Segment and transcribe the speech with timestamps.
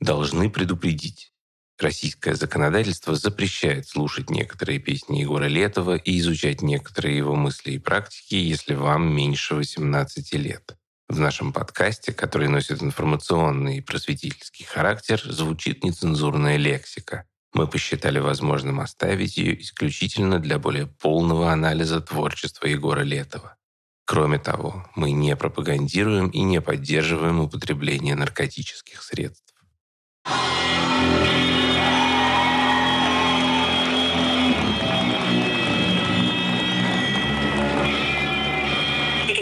[0.00, 1.32] Должны предупредить.
[1.80, 8.36] Российское законодательство запрещает слушать некоторые песни Егора Летова и изучать некоторые его мысли и практики,
[8.36, 10.76] если вам меньше 18 лет.
[11.08, 17.24] В нашем подкасте, который носит информационный и просветительский характер, звучит нецензурная лексика.
[17.52, 23.56] Мы посчитали возможным оставить ее исключительно для более полного анализа творчества Егора Летова.
[24.04, 29.57] Кроме того, мы не пропагандируем и не поддерживаем употребление наркотических средств.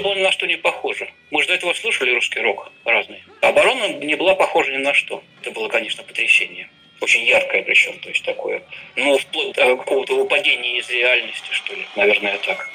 [0.06, 1.08] Было ни на что не похоже.
[1.32, 3.24] Мы же до этого слушали русский рок разный.
[3.40, 5.20] Оборона не была похожа ни на что.
[5.42, 6.68] Это было, конечно, потрясение.
[7.00, 8.62] Очень яркое причем, то есть такое.
[8.94, 11.84] Ну, вплоть до какого-то выпадения из реальности, что ли.
[11.96, 12.70] Наверное, так.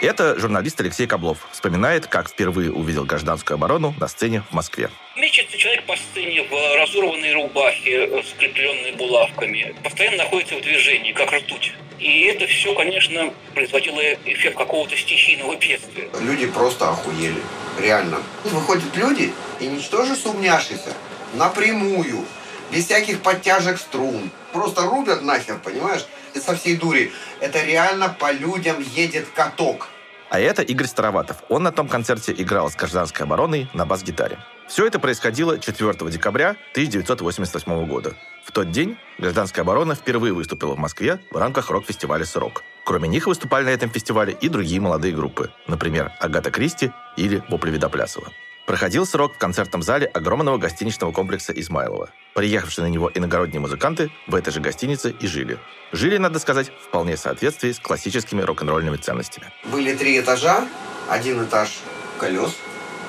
[0.00, 4.90] Это журналист Алексей Каблов вспоминает, как впервые увидел гражданскую оборону на сцене в Москве.
[5.16, 9.74] Мечется человек по сцене в разорванной рубахе, скрепленной булавками.
[9.82, 11.72] Постоянно находится в движении, как ртуть.
[11.98, 16.08] И это все, конечно, производило эффект какого-то стихийного бедствия.
[16.20, 17.42] Люди просто охуели.
[17.80, 18.18] Реально.
[18.44, 20.94] Выходят люди и ничтоже сумняшися
[21.34, 22.24] напрямую,
[22.70, 24.30] без всяких подтяжек струн.
[24.52, 26.06] Просто рубят нахер, понимаешь?
[26.34, 27.12] Со всей дури.
[27.40, 29.88] Это реально по людям едет каток.
[30.30, 31.38] А это Игорь Староватов.
[31.48, 34.38] Он на том концерте играл с гражданской обороной на бас-гитаре.
[34.68, 38.14] Все это происходило 4 декабря 1988 года.
[38.44, 42.62] В тот день гражданская оборона впервые выступила в Москве в рамках рок-фестиваля «Срок».
[42.84, 47.70] Кроме них выступали на этом фестивале и другие молодые группы, например, Агата Кристи или Вопли
[47.70, 48.32] Видоплясова.
[48.68, 52.10] Проходил срок в концертном зале огромного гостиничного комплекса Измайлова.
[52.34, 55.58] Приехавшие на него иногородние музыканты в этой же гостинице и жили.
[55.90, 59.50] Жили, надо сказать, вполне в соответствии с классическими рок-н-ролльными ценностями.
[59.64, 60.68] Были три этажа.
[61.08, 61.78] Один этаж
[62.18, 62.54] колес,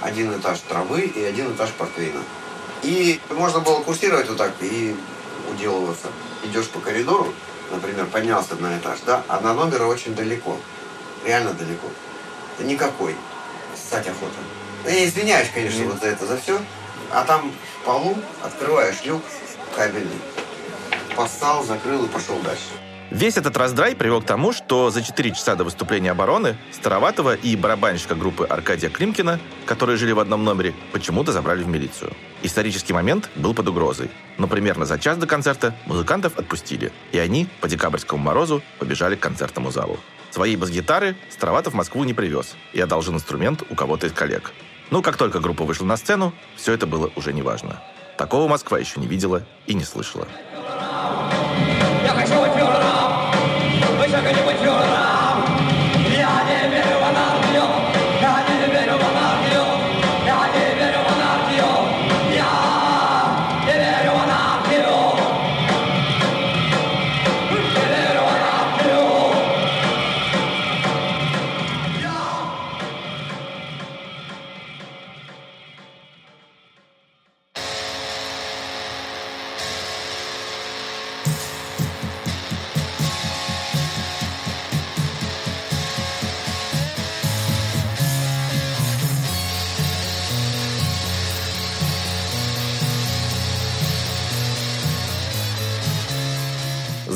[0.02, 2.22] один этаж травы и один этаж портвейна.
[2.82, 4.96] И можно было курсировать вот так и
[5.52, 6.08] уделываться.
[6.46, 7.34] Идешь по коридору,
[7.70, 10.58] например, поднялся на этаж, да, а на номера очень далеко.
[11.26, 11.90] Реально далеко.
[12.60, 13.14] Никакой.
[13.76, 14.38] Ссать охота.
[14.86, 16.60] Я извиняюсь, конечно, вот за это, за все.
[17.12, 19.22] А там в полу открываешь люк
[19.76, 20.10] кабельный.
[21.16, 22.64] Поссал, закрыл и пошел дальше.
[23.12, 27.56] Весь этот раздрай привел к тому, что за 4 часа до выступления обороны Староватова и
[27.56, 32.14] барабанщика группы Аркадия Климкина, которые жили в одном номере, почему-то забрали в милицию.
[32.44, 34.12] Исторический момент был под угрозой.
[34.38, 39.20] Но примерно за час до концерта музыкантов отпустили, и они по декабрьскому морозу побежали к
[39.20, 40.00] концертному залу.
[40.30, 44.52] Своей бас-гитары Староватов в Москву не привез и одолжил инструмент у кого-то из коллег.
[44.92, 47.82] Но как только группа вышла на сцену, все это было уже неважно.
[48.18, 50.28] Такого Москва еще не видела и не слышала.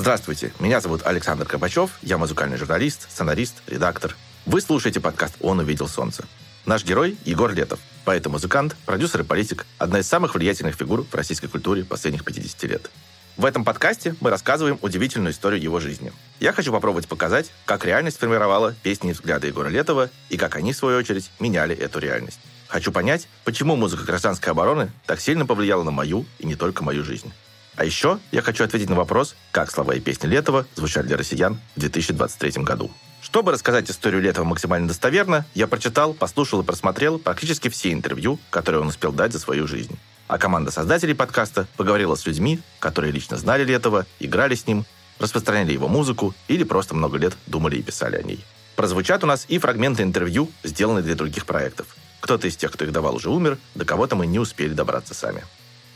[0.03, 4.17] Здравствуйте, меня зовут Александр Кабачев, я музыкальный журналист, сценарист, редактор.
[4.45, 6.25] Вы слушаете подкаст «Он увидел солнце».
[6.65, 11.05] Наш герой– Егор Летов, поэт и музыкант, продюсер и политик, одна из самых влиятельных фигур
[11.09, 12.91] в российской культуре последних 50 лет.
[13.37, 16.11] В этом подкасте мы рассказываем удивительную историю его жизни.
[16.41, 20.73] Я хочу попробовать показать, как реальность формировала песни и взгляды Егора Летова, и как они,
[20.73, 22.41] в свою очередь, меняли эту реальность.
[22.67, 27.05] Хочу понять, почему музыка гражданской обороны так сильно повлияла на мою и не только мою
[27.05, 27.31] жизнь.
[27.75, 31.59] А еще я хочу ответить на вопрос, как слова и песни Летова звучали для россиян
[31.75, 32.91] в 2023 году.
[33.21, 38.81] Чтобы рассказать историю Летова максимально достоверно, я прочитал, послушал и просмотрел практически все интервью, которые
[38.81, 39.97] он успел дать за свою жизнь.
[40.27, 44.85] А команда создателей подкаста поговорила с людьми, которые лично знали Летова, играли с ним,
[45.19, 48.43] распространяли его музыку или просто много лет думали и писали о ней.
[48.75, 51.87] Прозвучат у нас и фрагменты интервью, сделанные для других проектов.
[52.19, 55.43] Кто-то из тех, кто их давал, уже умер, до кого-то мы не успели добраться сами.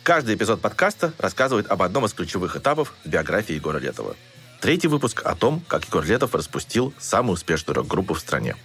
[0.07, 4.15] Каждый эпизод подкаста рассказывает об одном из ключевых этапов в биографии Егора Летова.
[4.62, 8.56] Третий выпуск о том, как Егор Летов распустил самую успешную рок-группу в стране.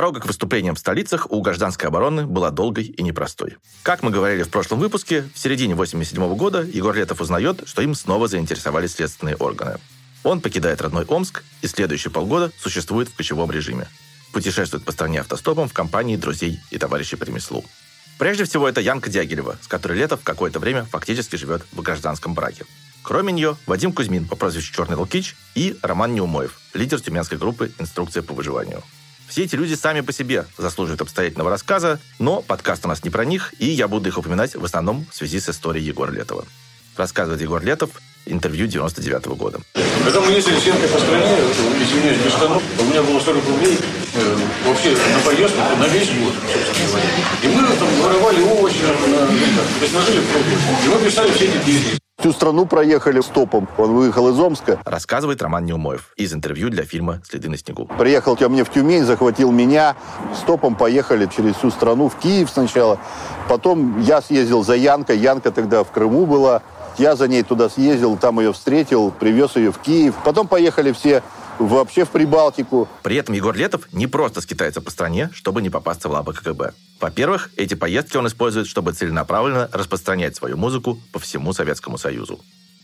[0.00, 3.58] Дорога к выступлениям в столицах у гражданской обороны была долгой и непростой.
[3.82, 7.94] Как мы говорили в прошлом выпуске, в середине 87 года Егор Летов узнает, что им
[7.94, 9.76] снова заинтересовали следственные органы.
[10.24, 13.88] Он покидает родной Омск и следующие полгода существует в кочевом режиме.
[14.32, 17.62] Путешествует по стране автостопом в компании друзей и товарищей по ремеслу.
[18.18, 22.64] Прежде всего, это Янка Дягилева, с которой Летов какое-то время фактически живет в гражданском браке.
[23.02, 28.22] Кроме нее, Вадим Кузьмин по прозвищу Черный Лукич и Роман Неумоев, лидер тюменской группы «Инструкция
[28.22, 28.82] по выживанию».
[29.30, 33.24] Все эти люди сами по себе заслуживают обстоятельного рассказа, но подкаст у нас не про
[33.24, 36.44] них, и я буду их упоминать в основном в связи с историей Егора Летова.
[36.96, 37.90] Рассказывает Егор Летов,
[38.26, 39.60] интервью 99 -го года.
[40.04, 41.36] Когда мы ездили с Янкой по стране,
[41.80, 43.78] извиняюсь, без штанов, у меня было 40 рублей
[44.14, 44.36] э,
[44.66, 46.34] вообще на поездку на весь год,
[46.66, 47.08] собственно говоря.
[47.44, 49.28] И мы там воровали овощи, на, ну,
[49.78, 50.50] то есть нажили пробу.
[50.84, 52.00] И мы писали все эти песни.
[52.20, 53.66] Всю страну проехали стопом.
[53.78, 54.78] Он выехал из Омска.
[54.84, 57.86] Рассказывает Роман Неумоев из интервью для фильма «Следы на снегу».
[57.98, 59.96] Приехал ко мне в Тюмень, захватил меня.
[60.36, 62.98] Стопом поехали через всю страну, в Киев сначала.
[63.48, 65.16] Потом я съездил за Янкой.
[65.16, 66.60] Янка тогда в Крыму была.
[66.98, 70.14] Я за ней туда съездил, там ее встретил, привез ее в Киев.
[70.22, 71.22] Потом поехали все
[71.66, 72.88] вообще в Прибалтику.
[73.02, 76.72] При этом Егор Летов не просто скитается по стране, чтобы не попасться в лапы КГБ.
[77.00, 82.40] Во-первых, эти поездки он использует, чтобы целенаправленно распространять свою музыку по всему Советскому Союзу.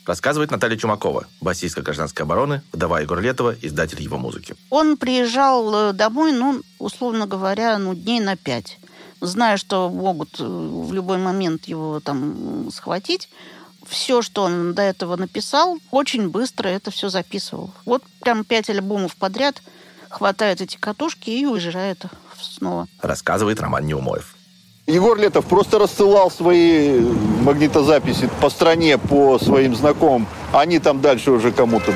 [0.07, 4.55] Рассказывает Наталья Чумакова, басистка гражданской обороны, вдова Егора Летова, издатель его музыки.
[4.71, 8.79] Он приезжал э, домой, ну, условно говоря, ну, дней на пять.
[9.21, 13.29] Зная, что могут э, в любой момент его там схватить,
[13.89, 17.71] все, что он до этого написал, очень быстро это все записывал.
[17.85, 19.63] Вот прям пять альбомов подряд
[20.09, 22.05] хватает эти катушки и уезжает
[22.41, 22.87] снова.
[23.01, 24.35] Рассказывает Роман Неумоев.
[24.87, 30.29] Егор Летов просто рассылал свои магнитозаписи по стране, по своим знакомым.
[30.53, 31.93] Они там дальше уже кому-то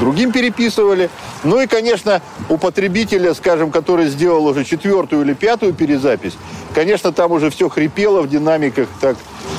[0.00, 1.10] другим переписывали.
[1.44, 6.34] Ну и, конечно, у потребителя, скажем, который сделал уже четвертую или пятую перезапись,
[6.74, 9.16] конечно, там уже все хрипело в динамиках так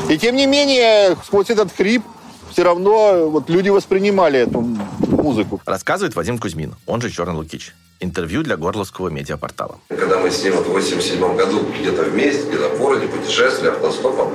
[0.10, 2.04] и тем не менее, сквозь этот хрип
[2.52, 4.62] все равно вот люди воспринимали эту
[5.00, 5.62] музыку.
[5.66, 7.76] Рассказывает Вадим Кузьмин, он же Черный Лукич.
[8.00, 9.80] Интервью для Горловского медиапортала.
[9.90, 14.32] Когда мы с ним вот в 87 году где-то вместе, где-то в городе путешествовали автостопом,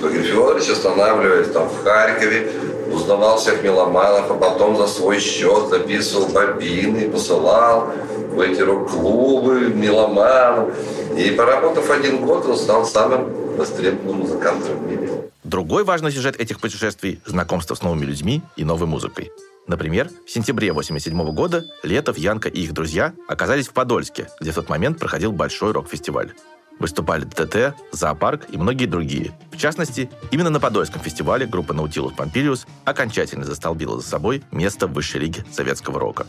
[0.00, 2.52] то Григорий Федорович останавливаясь там в Харькове,
[2.92, 7.92] узнавал всех меломанов, а потом за свой счет записывал бобины, посылал
[8.30, 10.74] в эти рок-клубы, меломанов.
[11.16, 15.10] И поработав один год, он стал самым востребованным музыкантом в мире.
[15.44, 19.30] Другой важный сюжет этих путешествий– знакомство с новыми людьми и новой музыкой.
[19.66, 24.54] Например, в сентябре 1987 года Летов, Янка и их друзья оказались в Подольске, где в
[24.54, 26.32] тот момент проходил большой рок-фестиваль.
[26.78, 29.32] Выступали ДТТ, Зоопарк и многие другие.
[29.50, 34.92] В частности, именно на Подольском фестивале группа Наутилус Помпилиус окончательно застолбила за собой место в
[34.92, 36.26] высшей лиге советского рока.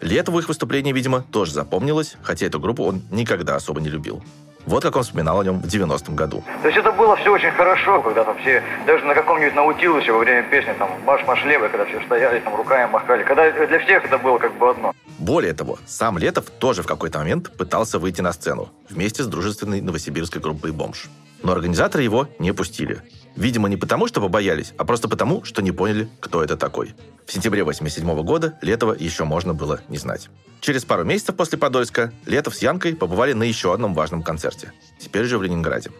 [0.00, 4.22] Летову их выступление, видимо, тоже запомнилось, хотя эту группу он никогда особо не любил.
[4.66, 6.42] Вот как он вспоминал о нем в 90-м году.
[6.62, 10.18] То есть это было все очень хорошо, когда там все, даже на каком-нибудь наутилусе во
[10.18, 13.24] время песни, там, марш-марш левый, когда все стояли, там, руками махали.
[13.24, 14.92] Когда для всех это было как бы одно.
[15.18, 19.80] Более того, сам Летов тоже в какой-то момент пытался выйти на сцену вместе с дружественной
[19.80, 21.08] новосибирской группой «Бомж».
[21.42, 23.02] Но организаторы его не пустили.
[23.36, 26.94] Видимо, не потому, что побоялись, а просто потому, что не поняли, кто это такой.
[27.26, 30.28] В сентябре 87 года Летова еще можно было не знать.
[30.60, 34.72] Через пару месяцев после Подольска Летов с Янкой побывали на еще одном важном концерте.
[34.98, 35.90] Теперь же в Ленинграде.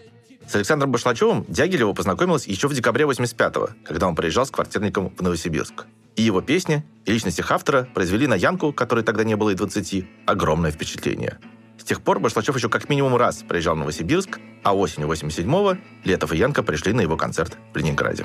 [0.47, 5.21] С Александром Башлачевым Дягилева познакомилась еще в декабре 85-го, когда он приезжал с квартирником в
[5.23, 5.87] Новосибирск.
[6.17, 9.55] И его песни, и личность их автора произвели на Янку, которой тогда не было и
[9.55, 11.39] 20, огромное впечатление.
[11.85, 16.33] С тех пор Башлачев еще как минимум раз приезжал в Новосибирск, а осенью 87-го Летов
[16.33, 18.25] и Янка пришли на его концерт в Ленинграде.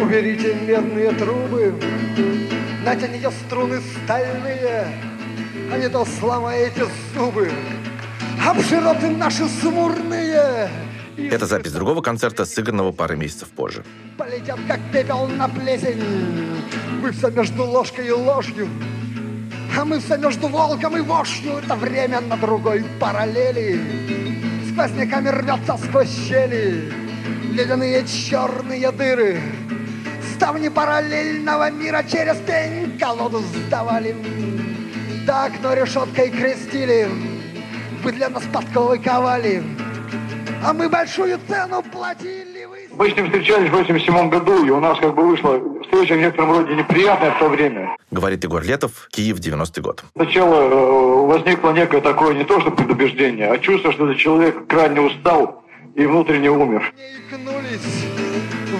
[0.00, 1.74] Уберите медные трубы,
[2.84, 4.86] Натяните струны стальные,
[5.72, 7.50] А не то сломаете зубы
[8.46, 10.70] Об широты наши смурные.
[11.16, 13.84] Это запись другого концерта, сыгранного пары месяцев позже.
[14.16, 16.00] Полетят, как пепел на плесень,
[17.00, 18.68] Вы все между ложкой и ложью,
[19.78, 23.80] А мы все между волком и вошью, Это время на другой параллели.
[24.70, 26.92] Сквозняками рвется сквозь щели,
[27.52, 29.40] Ледяные черные дыры,
[30.34, 34.14] ставни параллельного мира через пень колоду сдавали.
[35.26, 37.08] Так, но решеткой крестили,
[38.02, 39.62] вы для нас подковы ковали,
[40.64, 42.51] а мы большую цену платили.
[42.96, 46.18] Мы с ним встречались в 87 году, и у нас как бы вышла встреча в
[46.18, 47.96] некотором роде неприятная в то время.
[48.10, 50.04] Говорит Егор Летов, Киев, 90-й год.
[50.14, 55.00] Сначала э, возникло некое такое не то что предубеждение, а чувство, что этот человек крайне
[55.00, 56.92] устал и внутренне умер.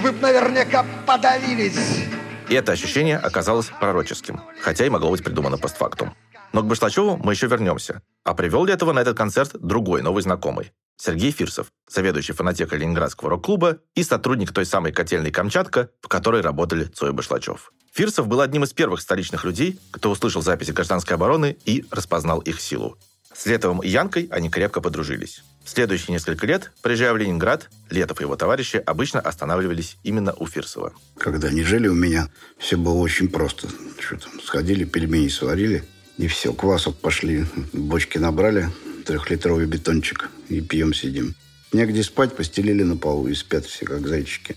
[0.01, 2.05] Вы б наверняка подавились.
[2.49, 6.13] И это ощущение оказалось пророческим, хотя и могло быть придумано постфактум.
[6.53, 8.01] Но к Башлачеву мы еще вернемся.
[8.23, 10.71] А привел Летова на этот концерт другой новый знакомый.
[10.95, 16.85] Сергей Фирсов, заведующий фонотекой Ленинградского рок-клуба и сотрудник той самой котельной «Камчатка», в которой работали
[16.85, 17.73] Цой и Башлачев.
[17.91, 22.61] Фирсов был одним из первых столичных людей, кто услышал записи гражданской обороны и распознал их
[22.61, 22.97] силу.
[23.33, 25.43] С Летовым и Янкой они крепко подружились.
[25.63, 30.45] В следующие несколько лет, приезжая в Ленинград, Летов и его товарищи обычно останавливались именно у
[30.45, 30.93] Фирсова.
[31.17, 32.29] Когда они жили у меня,
[32.59, 33.67] все было очень просто.
[33.99, 35.83] Что там, сходили, пельмени сварили,
[36.17, 38.69] и все, квасов пошли, бочки набрали,
[39.05, 41.35] трехлитровый бетончик, и пьем сидим.
[41.71, 44.55] Негде спать, постелили на полу, и спят все как зайчики.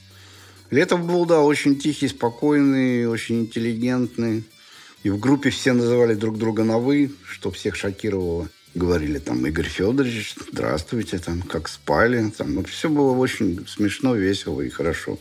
[0.70, 4.44] Летов был, да, очень тихий, спокойный, очень интеллигентный.
[5.02, 9.66] И в группе все называли друг друга на «вы», что всех шокировало говорили там Игорь
[9.66, 12.30] Федорович, здравствуйте, там, как спали.
[12.30, 15.18] Там, вот все было очень смешно, весело и хорошо.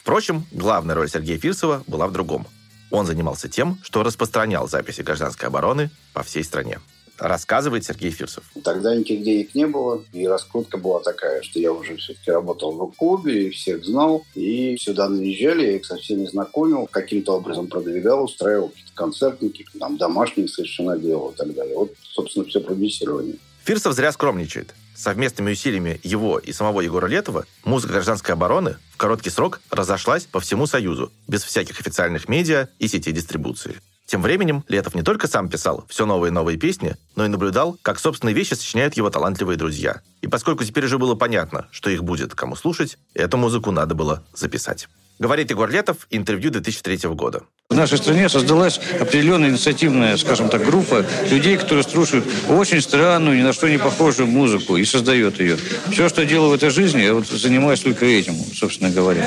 [0.00, 2.46] Впрочем, главная роль Сергея Фирсова была в другом.
[2.92, 6.78] Он занимался тем, что распространял записи гражданской обороны по всей стране
[7.18, 8.44] рассказывает Сергей Фирсов.
[8.64, 12.92] Тогда никаких денег не было, и раскрутка была такая, что я уже все-таки работал в
[12.92, 18.24] клубе, и всех знал, и сюда наезжали, я их со всеми знакомил, каким-то образом продвигал,
[18.24, 21.76] устраивал какие-то концертники, там домашние совершенно делал и так далее.
[21.76, 23.36] Вот, собственно, все продюсирование.
[23.64, 24.74] Фирсов зря скромничает.
[24.94, 30.40] Совместными усилиями его и самого Егора Летова музыка гражданской обороны в короткий срок разошлась по
[30.40, 33.80] всему Союзу, без всяких официальных медиа и сетей дистрибуции.
[34.06, 37.78] Тем временем Летов не только сам писал все новые и новые песни, но и наблюдал,
[37.82, 40.02] как собственные вещи сочиняют его талантливые друзья.
[40.20, 44.22] И поскольку теперь уже было понятно, что их будет кому слушать, эту музыку надо было
[44.34, 44.88] записать.
[45.18, 47.44] Говорит Егор Летов, интервью 2003 года.
[47.72, 53.40] В нашей стране создалась определенная инициативная, скажем так, группа людей, которые слушают очень странную, ни
[53.40, 55.56] на что не похожую музыку и создает ее.
[55.90, 59.26] Все, что делаю в этой жизни, я вот занимаюсь только этим, собственно говоря.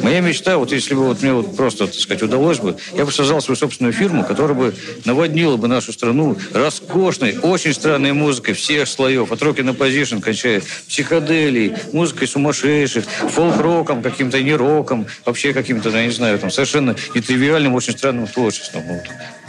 [0.00, 3.12] Моя мечта, вот если бы вот мне вот просто, так сказать, удалось бы, я бы
[3.12, 8.88] создал свою собственную фирму, которая бы наводнила бы нашу страну роскошной, очень странной музыкой всех
[8.88, 15.90] слоев, от роки на позишн, кончая психоделией, музыкой сумасшедших, фолк-роком, каким-то не роком, вообще каким-то,
[15.90, 18.82] я не знаю, там совершенно нетривиальным тривиальным, очень странным творчеством.
[18.86, 19.02] Вот.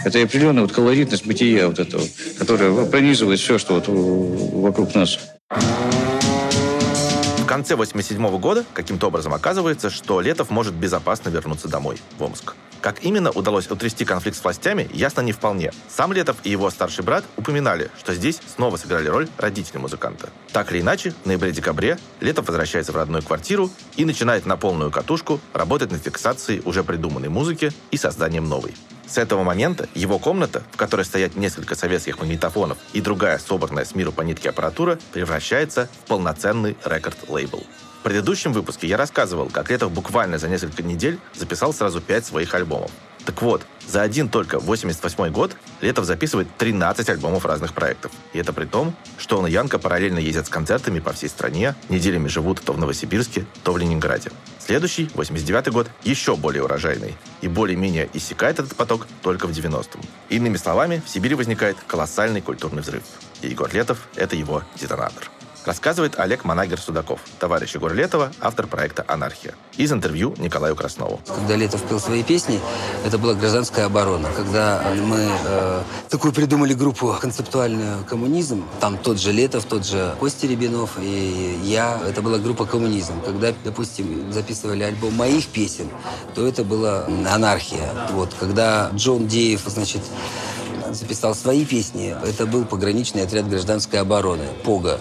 [0.03, 2.03] Это определенная вот колоритность бытия вот этого,
[2.39, 5.19] которая пронизывает все, что вот вокруг нас.
[7.38, 12.55] В конце 87 года каким-то образом оказывается, что Летов может безопасно вернуться домой, в Омск.
[12.84, 15.72] Как именно удалось утрясти конфликт с властями, ясно не вполне.
[15.88, 20.32] Сам Летов и его старший брат упоминали, что здесь снова сыграли роль родители музыканта.
[20.52, 25.40] Так или иначе, в ноябре-декабре Летов возвращается в родную квартиру и начинает на полную катушку
[25.54, 28.75] работать над фиксацией уже придуманной музыки и созданием новой.
[29.08, 33.96] С этого момента его комната, в которой стоят несколько советских магнитофонов и другая собранная с
[33.96, 37.66] миру по нитке аппаратура, превращается в полноценный рекорд-лейбл.
[38.03, 42.53] В предыдущем выпуске я рассказывал, как Летов буквально за несколько недель записал сразу пять своих
[42.53, 42.91] альбомов.
[43.24, 48.12] Так вот, за один только 88 год Летов записывает 13 альбомов разных проектов.
[48.33, 51.75] И это при том, что он и Янка параллельно ездят с концертами по всей стране,
[51.88, 54.31] неделями живут то в Новосибирске, то в Ленинграде.
[54.60, 57.15] Следующий, 89 год, еще более урожайный.
[57.39, 60.01] И более-менее иссякает этот поток только в 90-м.
[60.27, 63.03] Иными словами, в Сибири возникает колоссальный культурный взрыв.
[63.41, 65.31] И Егор Летов– это его детонатор
[65.65, 69.53] рассказывает Олег Манагер-Судаков, товарищ Егора Летова, автор проекта «Анархия».
[69.77, 71.20] Из интервью Николаю Краснову.
[71.27, 72.60] Когда Летов пел свои песни,
[73.05, 74.29] это была гражданская оборона.
[74.36, 80.48] Когда мы э, такую придумали группу концептуальную «Коммунизм», там тот же Летов, тот же Костя
[80.48, 83.22] Рябинов и я, это была группа «Коммунизм».
[83.22, 85.89] Когда, допустим, записывали альбом моих песен,
[86.36, 87.89] то это была «Анархия».
[88.12, 90.01] Вот, когда Джон Деев, значит,
[90.91, 95.00] записал свои песни, это был пограничный отряд гражданской обороны «Пога».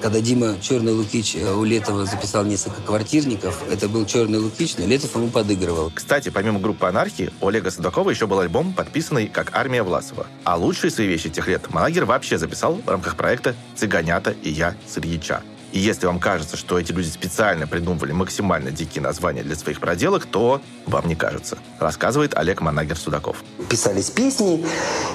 [0.00, 4.86] Когда Дима Черный Лукич э, у Летова записал несколько квартирников, это был Черный Лукич, но
[4.86, 5.90] Летов ему подыгрывал.
[5.94, 10.26] Кстати, помимо группы «Анархии», у Олега Судакова еще был альбом, подписанный как «Армия Власова».
[10.44, 14.74] А лучшие свои вещи тех лет Малагер вообще записал в рамках проекта «Цыганята и я
[14.86, 15.42] с Ильича».
[15.76, 20.24] И если вам кажется, что эти люди специально придумывали максимально дикие названия для своих проделок,
[20.24, 21.58] то вам не кажется.
[21.78, 23.44] Рассказывает Олег Манагер Судаков.
[23.68, 24.64] Писались песни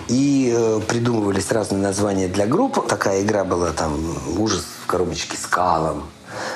[0.07, 2.87] и э, придумывались разные названия для групп.
[2.87, 6.03] Такая игра была там «Ужас в коробочке с калом»,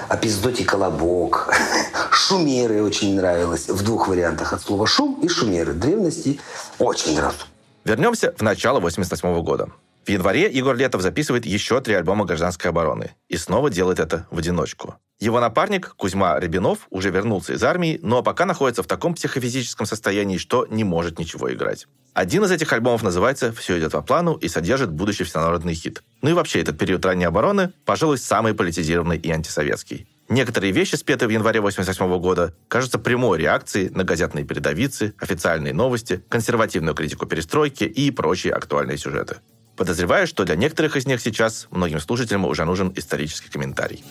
[0.07, 1.51] «Опиздоти колобок»,
[2.11, 3.69] «Шумеры» очень нравилось.
[3.69, 5.73] В двух вариантах от слова «шум» и «шумеры».
[5.73, 6.39] Древности
[6.77, 7.47] очень нравится.
[7.83, 9.69] Вернемся в начало 88 года.
[10.05, 13.15] В январе Егор Летов записывает еще три альбома гражданской обороны.
[13.27, 14.95] И снова делает это в одиночку.
[15.19, 20.37] Его напарник Кузьма Рябинов уже вернулся из армии, но пока находится в таком психофизическом состоянии,
[20.37, 21.87] что не может ничего играть.
[22.13, 26.03] Один из этих альбомов называется «Все идет по плану» и содержит будущий всенародный хит.
[26.21, 30.07] Ну и вообще, этот период ранней обороны, пожалуй, самый политизированный и антисоветский.
[30.29, 36.23] Некоторые вещи, спетые в январе 88 года, кажутся прямой реакцией на газетные передовицы, официальные новости,
[36.29, 39.37] консервативную критику перестройки и прочие актуальные сюжеты.
[39.75, 44.03] Подозреваю, что для некоторых из них сейчас многим слушателям уже нужен исторический комментарий.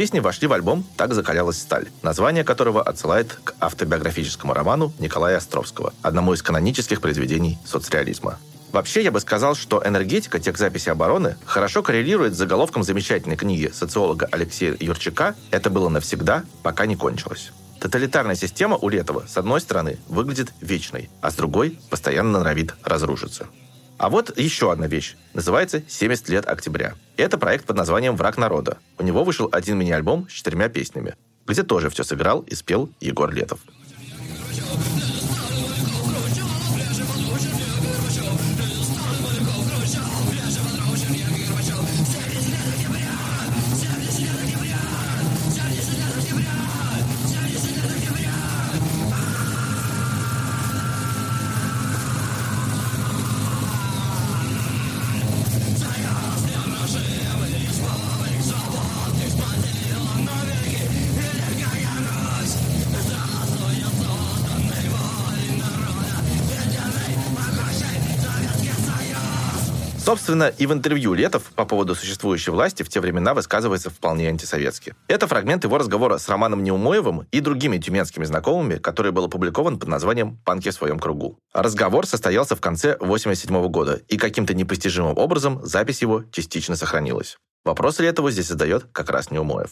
[0.00, 5.92] Песни вошли в альбом «Так закалялась сталь», название которого отсылает к автобиографическому роману Николая Островского,
[6.00, 8.38] одному из канонических произведений соцреализма.
[8.72, 13.70] Вообще, я бы сказал, что энергетика тех записи обороны хорошо коррелирует с заголовком замечательной книги
[13.74, 17.52] социолога Алексея Юрчака «Это было навсегда, пока не кончилось».
[17.78, 23.48] Тоталитарная система у Летова, с одной стороны, выглядит вечной, а с другой постоянно норовит разрушиться.
[24.00, 25.14] А вот еще одна вещь.
[25.34, 26.94] Называется «70 лет октября».
[27.18, 28.78] Это проект под названием «Враг народа».
[28.96, 31.16] У него вышел один мини-альбом с четырьмя песнями,
[31.46, 33.60] где тоже все сыграл и спел Егор Летов.
[70.40, 74.94] Собственно, и в интервью Летов по поводу существующей власти в те времена высказывается вполне антисоветски.
[75.06, 79.88] Это фрагмент его разговора с Романом Неумоевым и другими тюменскими знакомыми, который был опубликован под
[79.88, 81.36] названием «Панки в своем кругу».
[81.52, 87.36] Разговор состоялся в конце 87 года, и каким-то непостижимым образом запись его частично сохранилась.
[87.64, 89.70] Вопрос Летову здесь задает как раз Неумоев.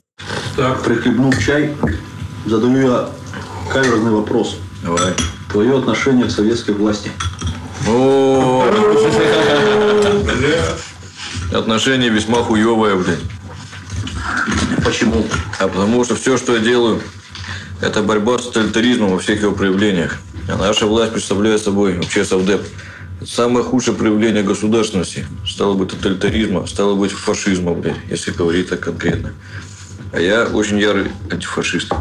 [0.54, 1.74] Так, прихлебнув чай,
[2.44, 3.08] задаю я
[3.72, 4.58] каверзный вопрос.
[4.82, 5.14] Давай.
[5.50, 7.10] Твое отношение к советской власти.
[7.86, 8.66] О,
[11.52, 13.18] Отношение весьма хуевое, блядь.
[14.84, 15.26] Почему?
[15.58, 17.00] А потому что все, что я делаю,
[17.80, 20.18] это борьба с тоталитаризмом во всех его проявлениях.
[20.48, 22.62] А наша власть представляет собой вообще совдеп.
[23.26, 25.26] Самое худшее проявление государственности.
[25.46, 29.32] Стало быть, тоталитаризма, стало быть, фашизма, блядь, если говорить так конкретно.
[30.12, 31.92] А я очень ярый антифашист.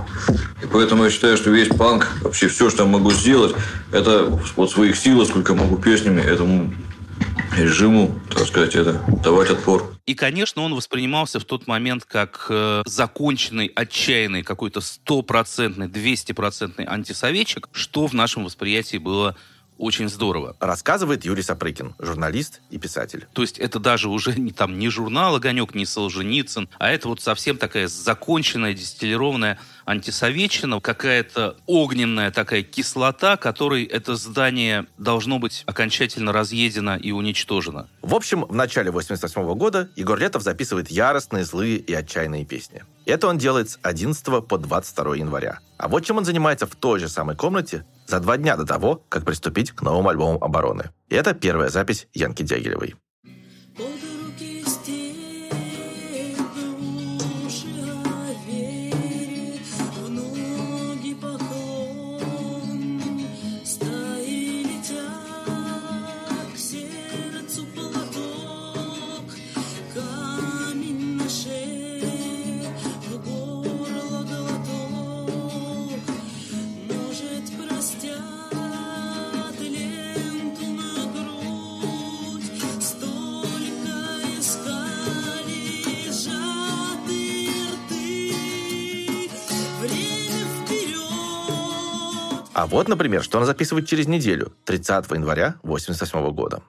[0.63, 3.55] И поэтому я считаю, что весь панк, вообще все, что я могу сделать,
[3.91, 6.73] это вот своих сил, сколько могу песнями, этому
[7.55, 9.95] режиму, так сказать, это давать отпор.
[10.05, 17.69] И, конечно, он воспринимался в тот момент как э, законченный, отчаянный, какой-то стопроцентный, двестипроцентный антисоветчик,
[17.71, 19.35] что в нашем восприятии было
[19.77, 20.55] очень здорово.
[20.59, 23.27] Рассказывает Юрий Сапрыкин, журналист и писатель.
[23.33, 27.21] То есть это даже уже не там не журнал «Огонек», не Солженицын, а это вот
[27.21, 36.33] совсем такая законченная, дистиллированная антисоветчина, какая-то огненная такая кислота, которой это здание должно быть окончательно
[36.33, 37.87] разъедено и уничтожено.
[38.01, 42.83] В общем, в начале 88 года Егор Летов записывает яростные, злые и отчаянные песни.
[43.07, 45.59] Это он делает с 11 по 22 января.
[45.77, 49.01] А вот чем он занимается в той же самой комнате за два дня до того,
[49.07, 50.91] как приступить к новому альбому «Обороны».
[51.07, 52.95] И это первая запись Янки Дягилевой.
[92.57, 96.63] А вот, например, что она записывает через неделю, 30 января 1988 года.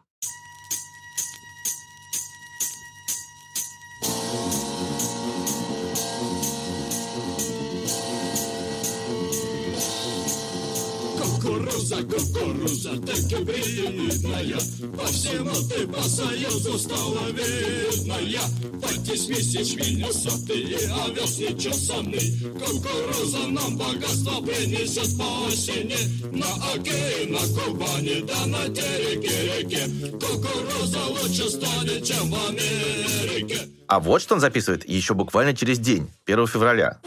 [11.17, 13.78] Кукуруза, кукуруза, так и
[14.19, 14.59] вредная.
[14.97, 18.41] По всему ты по союзу стала видная.
[18.81, 22.53] Подтисни ячмень сотый и овес нечесанный.
[22.59, 25.97] Кукуруза нам богатство принесет по осени.
[26.33, 30.11] На Оке на Кубани, да на тереке реке.
[30.13, 33.69] Кукуруза лучше станет, чем в Америке.
[33.87, 37.01] А вот что он записывает еще буквально через день, 1 февраля.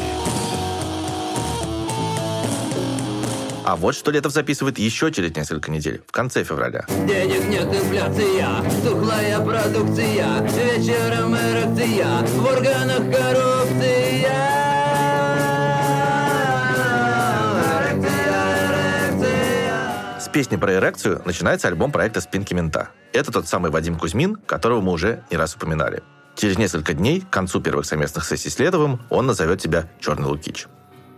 [3.64, 6.86] А вот что Летов записывает еще через несколько недель, в конце февраля.
[7.08, 14.66] Денег нет, инфляция, тухлая продукция, вечером эрекция, в органах коррупция.
[20.20, 22.90] С песни про эрекцию начинается альбом проекта «Спинки мента».
[23.14, 26.04] Это тот самый Вадим Кузьмин, которого мы уже не раз упоминали.
[26.36, 30.68] Через несколько дней, к концу первых совместных сессий с Летовым, он назовет себя «Черный Лукич».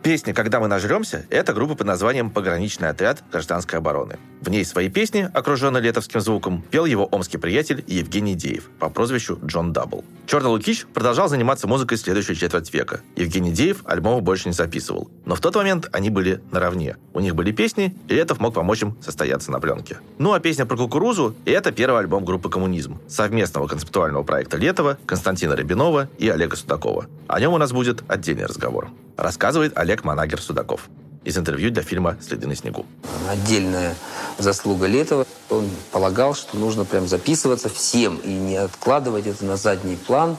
[0.07, 4.17] Песня «Когда мы нажремся»— это группа под названием «Пограничный отряд гражданской обороны».
[4.39, 9.37] В ней свои песни, окруженные летовским звуком, пел его омский приятель Евгений Деев по прозвищу
[9.43, 10.05] Джон Дабл.
[10.25, 13.01] Черный Лукич продолжал заниматься музыкой следующую четверть века.
[13.17, 15.11] Евгений Деев альбомов больше не записывал.
[15.25, 16.95] Но в тот момент они были наравне.
[17.13, 19.97] У них были песни, и Летов мог помочь им состояться на пленке.
[20.19, 25.51] Ну а песня про кукурузу— это первый альбом группы «Коммунизм», совместного концептуального проекта Летова, Константина
[25.51, 27.07] Рябинова и Олега Судакова.
[27.27, 28.89] О нем у нас будет отдельный разговор.
[29.17, 30.89] Рассказывает Олег Манагер Судаков
[31.23, 32.85] из интервью для фильма «Следы на снегу».
[33.29, 33.95] Отдельная
[34.37, 35.25] заслуга Летова.
[35.49, 40.37] Он полагал, что нужно прям записываться всем и не откладывать это на задний план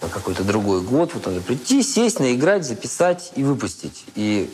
[0.00, 1.12] на какой-то другой год.
[1.14, 4.04] Вот надо прийти, сесть, наиграть, записать и выпустить.
[4.14, 4.50] И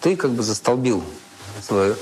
[0.00, 1.02] ты как бы застолбил
[1.62, 1.96] свое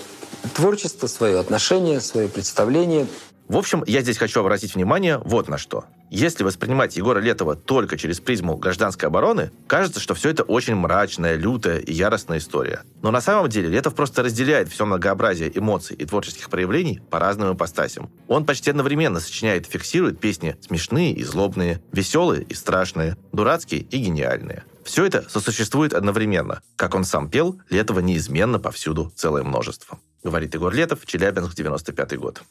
[0.55, 3.07] творчество, свое отношение, свое представление.
[3.49, 5.85] В общем, я здесь хочу обратить внимание вот на что.
[6.11, 11.37] Если воспринимать Егора Летова только через призму гражданской обороны, кажется, что все это очень мрачная,
[11.37, 12.83] лютая и яростная история.
[13.03, 17.55] Но на самом деле Летов просто разделяет все многообразие эмоций и творческих проявлений по разным
[17.55, 18.11] ипостасям.
[18.29, 23.99] Он почти одновременно сочиняет и фиксирует песни смешные и злобные, веселые и страшные, дурацкие и
[23.99, 24.65] гениальные.
[24.85, 26.61] Все это сосуществует одновременно.
[26.77, 29.99] Как он сам пел, Летова неизменно повсюду целое множество.
[30.23, 32.43] Говорит Егор Летов, Челябинск, 95 год.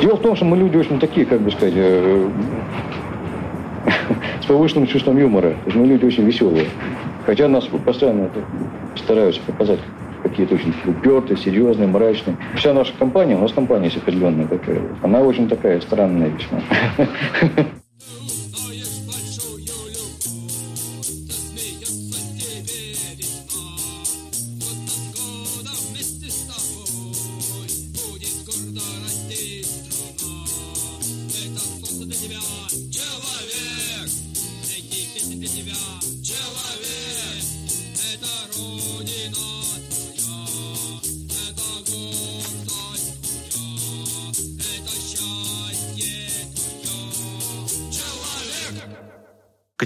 [0.00, 2.30] Дело в том, что мы люди очень такие, как бы сказать, э,
[4.42, 5.56] с повышенным чувством юмора.
[5.74, 6.68] Мы люди очень веселые.
[7.24, 8.30] Хотя нас постоянно
[8.96, 9.80] стараются показать
[10.22, 12.36] какие-то очень упертые, серьезные, мрачные.
[12.56, 14.82] Вся наша компания, у нас компания есть определенная такая.
[15.02, 16.62] Она очень такая странная весьма.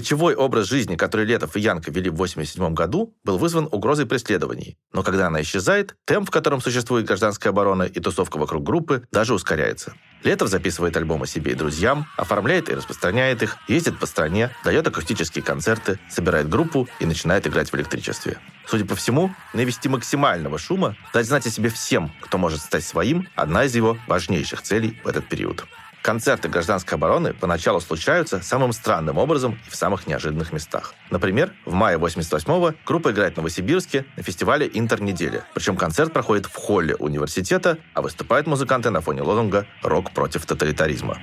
[0.05, 4.77] Кочевой образ жизни, который Летов и Янка вели в 1987 году, был вызван угрозой преследований.
[4.93, 9.33] Но когда она исчезает, темп, в котором существует гражданская оборона и тусовка вокруг группы, даже
[9.33, 9.95] ускоряется.
[10.23, 15.43] Летов записывает альбомы себе и друзьям, оформляет и распространяет их, ездит по стране, дает акустические
[15.43, 18.37] концерты, собирает группу и начинает играть в электричестве.
[18.67, 23.27] Судя по всему, навести максимального шума, дать знать о себе всем, кто может стать своим,
[23.33, 25.65] одна из его важнейших целей в этот период.
[26.05, 30.93] Концерты гражданской обороны поначалу случаются самым странным образом и в самых неожиданных местах.
[31.09, 35.45] Например, в мае 88-го группа играет в Новосибирске на фестивале «Интернеделя».
[35.55, 41.17] Причем концерт проходит в холле университета, а выступают музыканты на фоне лозунга «Рок против тоталитаризма».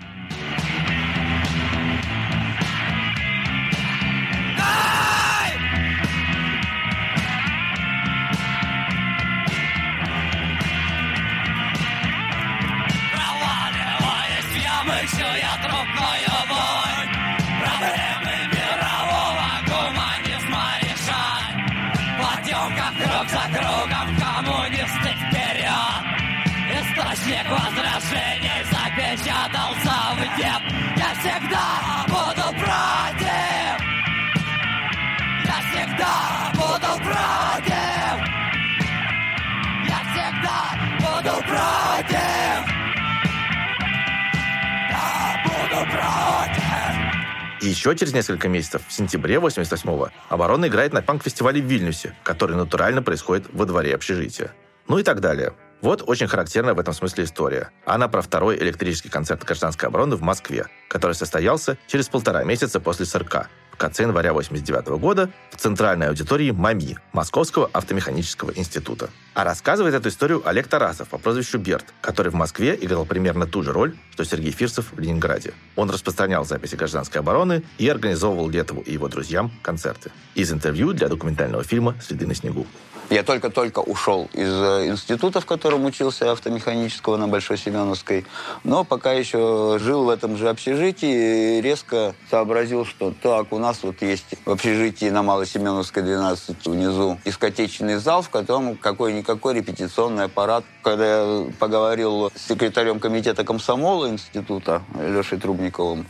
[45.44, 51.64] Буду против И Еще через несколько месяцев, в сентябре 88-го, оборона играет на панк-фестивале в
[51.64, 54.53] Вильнюсе, который натурально происходит во дворе общежития.
[54.88, 55.55] Ну и так далее.
[55.81, 57.70] Вот очень характерная в этом смысле история.
[57.85, 63.05] Она про второй электрический концерт гражданской обороны в Москве, который состоялся через полтора месяца после
[63.05, 63.48] СРК,
[63.83, 69.11] конце января 89 года в центральной аудитории МАМИ, Московского автомеханического института.
[69.35, 73.64] А рассказывает эту историю Олег Тарасов по прозвищу Берт, который в Москве играл примерно ту
[73.64, 75.53] же роль, что Сергей Фирсов в Ленинграде.
[75.75, 80.12] Он распространял записи гражданской обороны и организовывал Летову и его друзьям концерты.
[80.37, 82.68] Из интервью для документального фильма «Следы на снегу».
[83.12, 88.25] Я только-только ушел из э, института, в котором учился автомеханического на Большой Семеновской,
[88.64, 93.83] но пока еще жил в этом же общежитии и резко сообразил, что так, у нас
[93.83, 100.25] вот есть в общежитии на Малой Семеновской 12 внизу дискотечный зал, в котором какой-никакой репетиционный
[100.25, 100.64] аппарат.
[100.83, 106.07] Когда я поговорил с секретарем комитета комсомола института Лешей Трубниковым,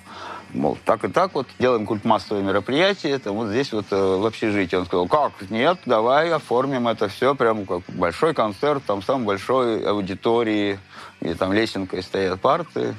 [0.54, 4.76] мол, так и так вот, делаем культмассовые мероприятия, это вот здесь вот э, в общежитии.
[4.76, 9.84] Он сказал, как, нет, давай оформим это все, прям как большой концерт, там самой большой
[9.86, 10.78] аудитории,
[11.20, 12.94] и там лесенкой стоят парты.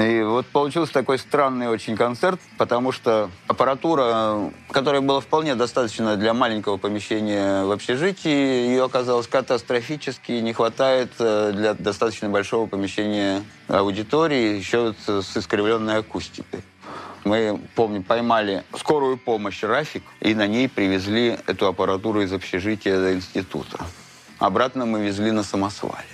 [0.00, 6.34] И вот получился такой странный очень концерт, потому что аппаратура, которая была вполне достаточно для
[6.34, 14.56] маленького помещения в общежитии, ее оказалось катастрофически не хватает э, для достаточно большого помещения аудитории,
[14.56, 16.64] еще с искривленной акустикой.
[17.24, 23.14] Мы, помню, поймали скорую помощь «Рафик» и на ней привезли эту аппаратуру из общежития до
[23.14, 23.78] института.
[24.38, 26.04] Обратно мы везли на самосвале.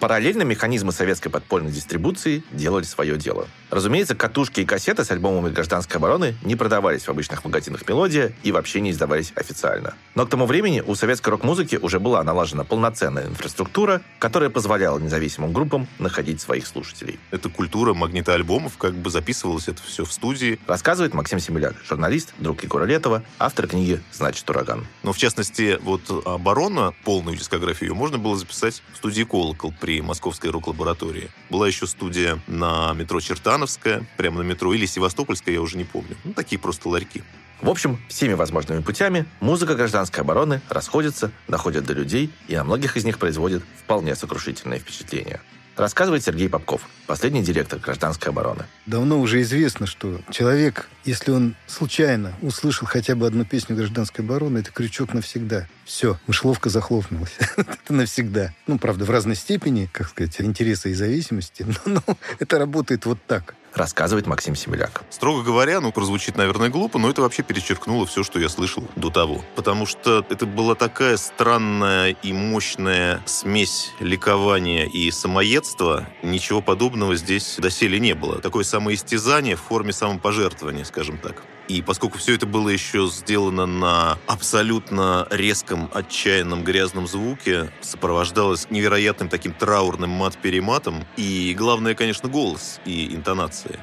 [0.00, 3.48] Параллельно механизмы советской подпольной дистрибуции делали свое дело.
[3.70, 8.50] Разумеется, катушки и кассеты с альбомами гражданской обороны не продавались в обычных магазинах «Мелодия» и
[8.50, 9.94] вообще не издавались официально.
[10.14, 15.52] Но к тому времени у советской рок-музыки уже была налажена полноценная инфраструктура, которая позволяла независимым
[15.52, 17.18] группам находить своих слушателей.
[17.30, 20.58] Эта культура магнитоальбомов, как бы записывалось это все в студии.
[20.66, 24.86] Рассказывает Максим Семеляк, журналист, друг Егора Летова, автор книги «Значит, ураган».
[25.02, 30.50] Но, в частности, вот «Оборона», полную дискографию, можно было записать в студии «Колокол» при Московской
[30.50, 31.30] рок-лаборатории.
[31.50, 33.20] Была еще студия на метро
[33.58, 36.16] Чертановская, прямо на метро, или Севастопольская, я уже не помню.
[36.22, 37.24] Ну, такие просто ларьки.
[37.60, 42.96] В общем, всеми возможными путями музыка гражданской обороны расходится, доходит до людей и на многих
[42.96, 45.40] из них производит вполне сокрушительное впечатление.
[45.78, 48.64] Рассказывает Сергей Попков, последний директор гражданской обороны.
[48.86, 54.58] Давно уже известно, что человек, если он случайно услышал хотя бы одну песню гражданской обороны,
[54.58, 55.68] это крючок навсегда.
[55.84, 57.36] Все, мышеловка захлопнулась.
[57.56, 58.52] это навсегда.
[58.66, 62.02] Ну, правда, в разной степени, как сказать, интереса и зависимости, но
[62.40, 65.02] это работает вот так рассказывает Максим Семеляк.
[65.10, 69.10] Строго говоря, ну, прозвучит, наверное, глупо, но это вообще перечеркнуло все, что я слышал до
[69.10, 69.42] того.
[69.56, 76.06] Потому что это была такая странная и мощная смесь ликования и самоедства.
[76.22, 78.40] Ничего подобного здесь доселе не было.
[78.40, 81.42] Такое самоистязание в форме самопожертвования, скажем так.
[81.68, 89.28] И поскольку все это было еще сделано на абсолютно резком, отчаянном, грязном звуке, сопровождалось невероятным
[89.28, 93.78] таким траурным мат-перематом, и главное, конечно, голос и интонации.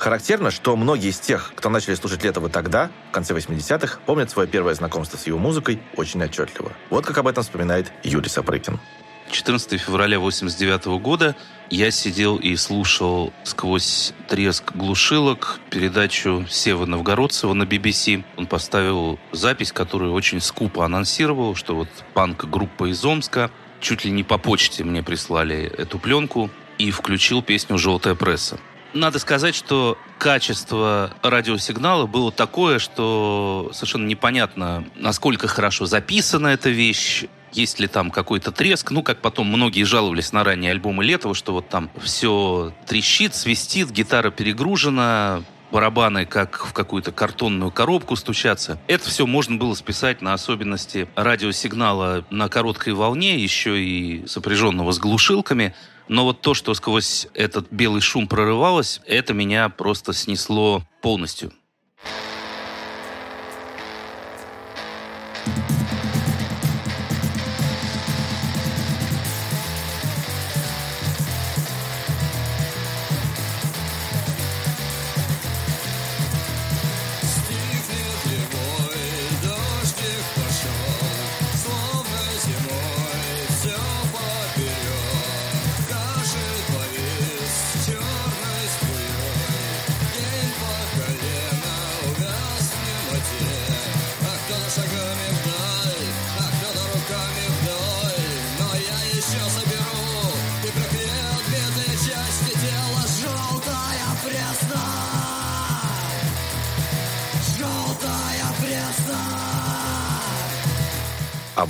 [0.00, 4.48] Характерно, что многие из тех, кто начали слушать Летова тогда, в конце 80-х, помнят свое
[4.48, 6.72] первое знакомство с его музыкой очень отчетливо.
[6.88, 8.80] Вот как об этом вспоминает Юрий Сапрыкин.
[9.30, 11.36] 14 февраля 89 года
[11.70, 18.24] я сидел и слушал сквозь треск глушилок передачу Сева Новгородцева на BBC.
[18.36, 24.24] Он поставил запись, которую очень скупо анонсировал, что вот панк-группа из Омска чуть ли не
[24.24, 28.58] по почте мне прислали эту пленку и включил песню «Желтая пресса».
[28.92, 37.26] Надо сказать, что качество радиосигнала было такое, что совершенно непонятно, насколько хорошо записана эта вещь,
[37.52, 38.90] есть ли там какой-то треск.
[38.90, 43.90] Ну, как потом многие жаловались на ранние альбомы Летова, что вот там все трещит, свистит,
[43.90, 48.80] гитара перегружена, барабаны как в какую-то картонную коробку стучатся.
[48.86, 54.98] Это все можно было списать на особенности радиосигнала на короткой волне, еще и сопряженного с
[54.98, 55.74] глушилками.
[56.08, 61.52] Но вот то, что сквозь этот белый шум прорывалось, это меня просто снесло полностью.
[65.46, 65.79] А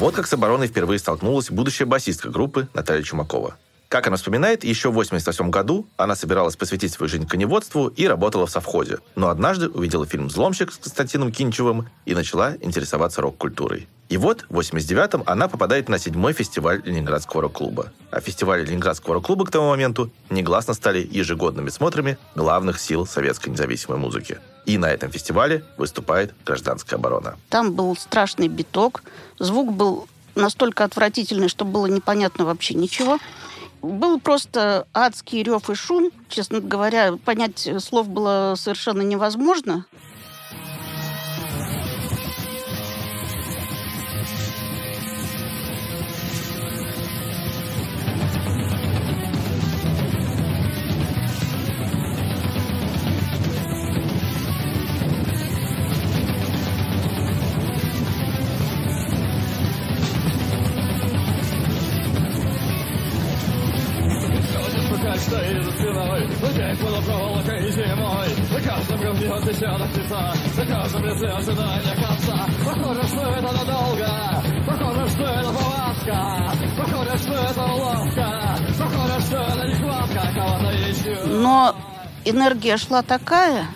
[0.00, 3.56] вот как с обороной впервые столкнулась будущая басистка группы Наталья Чумакова.
[3.88, 8.46] Как она вспоминает, еще в 88 году она собиралась посвятить свою жизнь коневодству и работала
[8.46, 9.00] в совхозе.
[9.14, 13.88] Но однажды увидела фильм «Взломщик» с Константином Кинчевым и начала интересоваться рок-культурой.
[14.08, 17.92] И вот в 89-м она попадает на седьмой фестиваль Ленинградского рок-клуба.
[18.10, 23.98] А фестивали Ленинградского рок-клуба к тому моменту негласно стали ежегодными смотрами главных сил советской независимой
[23.98, 24.38] музыки.
[24.66, 27.36] И на этом фестивале выступает гражданская оборона.
[27.48, 29.02] Там был страшный биток,
[29.38, 33.18] звук был настолько отвратительный, что было непонятно вообще ничего.
[33.82, 36.10] Был просто адский рев и шум.
[36.28, 39.86] Честно говоря, понять слов было совершенно невозможно.
[81.24, 81.74] Но
[82.24, 83.66] энергия шла такая,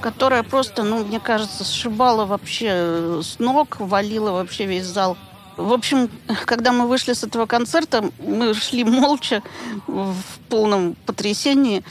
[0.00, 5.16] которая просто, ну, мне кажется, сшибала вообще с ног, валила вообще весь зал.
[5.56, 6.10] В общем,
[6.44, 9.42] когда мы вышли с этого концерта, мы шли молча,
[9.86, 10.16] в
[10.48, 11.82] полном потрясении.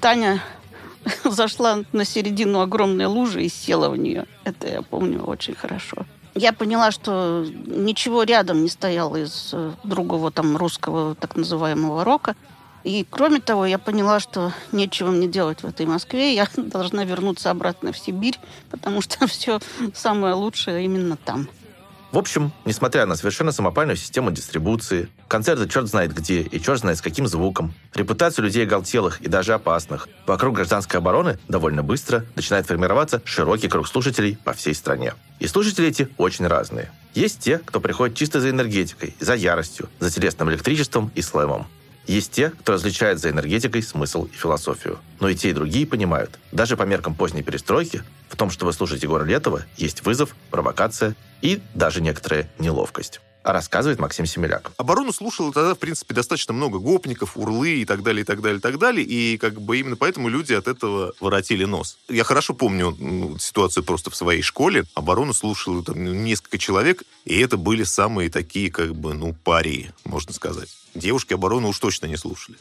[0.00, 0.42] Таня
[1.24, 4.26] зашла на середину огромной лужи и села в нее.
[4.44, 6.06] Это я помню очень хорошо.
[6.34, 12.36] Я поняла, что ничего рядом не стояло из э, другого там русского так называемого рока.
[12.84, 16.34] И кроме того, я поняла, что нечего мне делать в этой Москве.
[16.34, 18.38] Я должна вернуться обратно в Сибирь,
[18.70, 19.60] потому что все
[19.94, 21.48] самое лучшее именно там.
[22.12, 26.98] В общем, несмотря на совершенно самопальную систему дистрибуции, концерты черт знает где и черт знает
[26.98, 32.66] с каким звуком, репутацию людей оголтелых и даже опасных, вокруг гражданской обороны довольно быстро начинает
[32.66, 35.14] формироваться широкий круг слушателей по всей стране.
[35.38, 36.92] И слушатели эти очень разные.
[37.14, 41.66] Есть те, кто приходит чисто за энергетикой, за яростью, за телесным электричеством и слэмом.
[42.06, 44.98] Есть те, кто различает за энергетикой смысл и философию.
[45.20, 48.72] Но и те, и другие понимают, даже по меркам поздней перестройки, в том, что вы
[48.72, 53.20] слушаете Егора Летова, есть вызов, провокация и даже некоторая неловкость.
[53.44, 54.70] Рассказывает Максим Семеляк.
[54.76, 58.58] Оборону слушало тогда, в принципе, достаточно много гопников, урлы и так далее, и так далее,
[58.58, 59.04] и так далее.
[59.04, 61.98] И как бы именно поэтому люди от этого воротили нос.
[62.08, 64.84] Я хорошо помню ситуацию просто в своей школе.
[64.94, 70.32] Оборону слушало там несколько человек, и это были самые такие, как бы, ну, парии, можно
[70.32, 70.68] сказать.
[70.94, 72.58] Девушки оборону уж точно не слушали.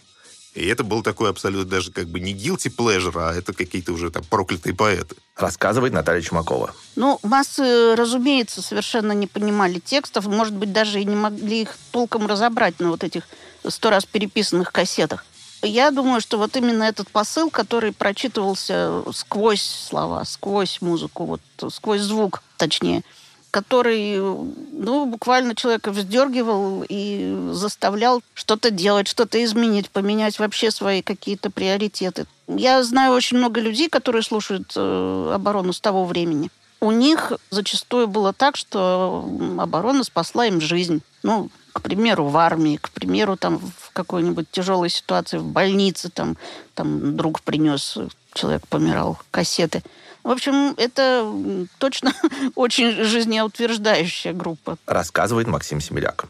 [0.54, 4.12] И это был такой абсолютно даже как бы не guilty pleasure, а это какие-то уже
[4.12, 5.16] там проклятые поэты.
[5.38, 6.74] Рассказывает Наталья Чумакова.
[6.96, 12.28] Ну, массы, разумеется, совершенно не понимали текстов, может быть, даже и не могли их толком
[12.28, 13.24] разобрать на вот этих
[13.68, 15.26] сто раз переписанных кассетах.
[15.64, 22.02] Я думаю, что вот именно этот посыл, который прочитывался сквозь слова, сквозь музыку, вот сквозь
[22.02, 23.04] звук, точнее,
[23.52, 31.52] который, ну, буквально человека вздергивал и заставлял что-то делать, что-то изменить, поменять вообще свои какие-то
[31.52, 32.26] приоритеты.
[32.48, 36.50] Я знаю очень много людей, которые слушают э, оборону с того времени.
[36.80, 41.02] У них зачастую было так, что оборона спасла им жизнь.
[41.22, 46.38] Ну, к примеру, в армии, к примеру, там в какой-нибудь тяжелой ситуации в больнице, там,
[46.74, 47.98] там друг принес,
[48.34, 49.84] человек помирал, кассеты.
[50.24, 52.14] В общем, это точно
[52.56, 54.78] очень жизнеутверждающая группа.
[54.86, 56.26] Рассказывает Максим Семеляк.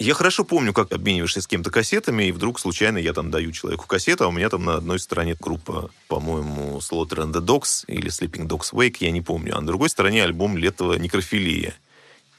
[0.00, 3.86] Я хорошо помню, как обмениваешься с кем-то кассетами, и вдруг случайно я там даю человеку
[3.86, 8.10] кассету, а у меня там на одной стороне группа, по-моему, Slaughter and the Dogs или
[8.10, 11.74] Sleeping Dogs Wake, я не помню, а на другой стороне альбом Летова «Некрофилия».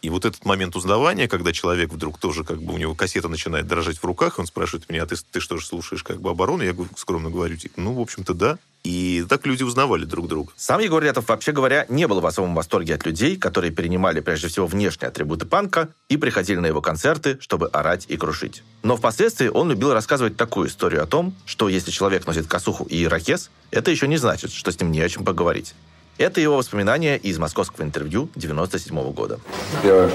[0.01, 3.65] И вот этот момент узнавания, когда человек вдруг тоже, как бы, у него кассета начинает
[3.67, 6.61] дрожать в руках, он спрашивает меня, а ты, ты что же слушаешь, как бы, оборону?
[6.61, 8.59] Я скромно говорю, типа, ну, в общем-то, да.
[8.86, 10.53] И так люди узнавали друг друга.
[10.55, 14.47] Сам Егор Летов, вообще говоря, не был в особом восторге от людей, которые перенимали прежде
[14.47, 18.61] всего внешние атрибуты панка и приходили на его концерты, чтобы орать и крушить.
[18.83, 23.03] Но впоследствии он любил рассказывать такую историю о том, что если человек носит косуху и
[23.03, 25.73] ирокез, это еще не значит, что с ним не о чем поговорить.
[26.19, 29.39] Это его воспоминания из московского интервью 97 -го года.
[29.83, 30.11] Я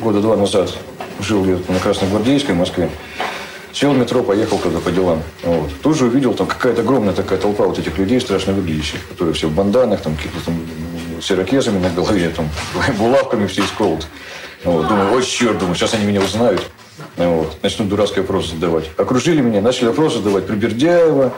[0.00, 0.76] года два назад
[1.20, 2.90] жил где-то на Красногвардейской в Москве.
[3.72, 5.22] Сел в метро, поехал туда по делам.
[5.42, 5.70] Вот.
[5.82, 9.48] Тут же увидел там какая-то огромная такая толпа вот этих людей, страшно выглядящих, которые все
[9.48, 10.60] в банданах, там какие-то там
[11.22, 12.48] с ирокезами на голове, там,
[12.98, 14.06] булавками все исколот.
[14.64, 14.88] Вот.
[14.88, 16.62] Думаю, ой, черт, думаю, сейчас они меня узнают.
[17.16, 17.56] Вот.
[17.62, 18.90] Начнут дурацкие вопросы задавать.
[18.96, 21.32] Окружили меня, начали вопросы задавать про Бердяева,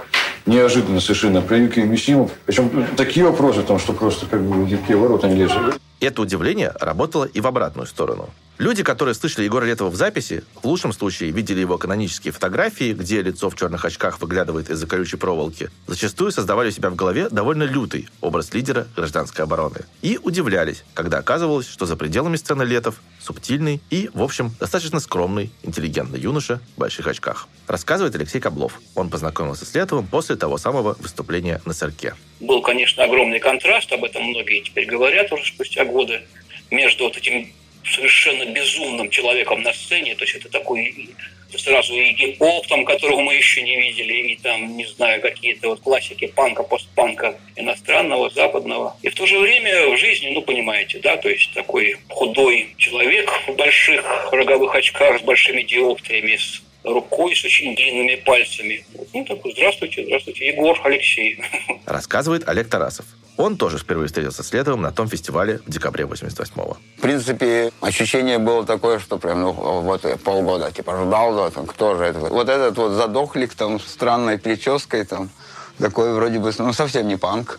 [0.47, 2.32] неожиданно совершенно, про Юкия Мисимов.
[2.47, 5.80] Причем такие вопросы, там, что просто как бы дикие ворота не лезут.
[6.05, 8.28] Это удивление работало и в обратную сторону.
[8.59, 13.20] Люди, которые слышали Егора Летова в записи, в лучшем случае видели его канонические фотографии, где
[13.20, 17.64] лицо в черных очках выглядывает из-за колючей проволоки, зачастую создавали у себя в голове довольно
[17.64, 19.80] лютый образ лидера гражданской обороны.
[20.02, 25.50] И удивлялись, когда оказывалось, что за пределами сцены Летов субтильный и, в общем, достаточно скромный,
[25.64, 27.48] интеллигентный юноша в больших очках.
[27.66, 28.80] Рассказывает Алексей Каблов.
[28.94, 32.14] Он познакомился с Летовым после того самого выступления на цирке.
[32.40, 36.22] Был, конечно, огромный контраст, об этом многие теперь говорят уже спустя годы,
[36.70, 37.53] между вот этим
[37.84, 41.14] совершенно безумным человеком на сцене, то есть это такой
[41.57, 45.80] сразу и гип-поп, там, которого мы еще не видели, и там, не знаю, какие-то вот
[45.80, 48.97] классики панка, постпанка иностранного, западного.
[49.03, 53.30] И в то же время в жизни, ну, понимаете, да, то есть такой худой человек
[53.47, 58.84] в больших роговых очках с большими диоптриями, с рукой с очень длинными пальцами.
[59.12, 61.38] Ну, такой, здравствуйте, здравствуйте, Егор, Алексей.
[61.86, 63.07] Рассказывает Олег Тарасов.
[63.37, 66.76] Он тоже впервые встретился с Летовым на том фестивале в декабре 88-го.
[66.99, 71.97] В принципе, ощущение было такое, что прям, ну, вот полгода, типа, ждал, да, там, кто
[71.97, 72.20] же это?
[72.20, 75.30] Вот этот вот задохлик там, с странной прической там,
[75.78, 77.59] такой вроде бы, ну, совсем не панк.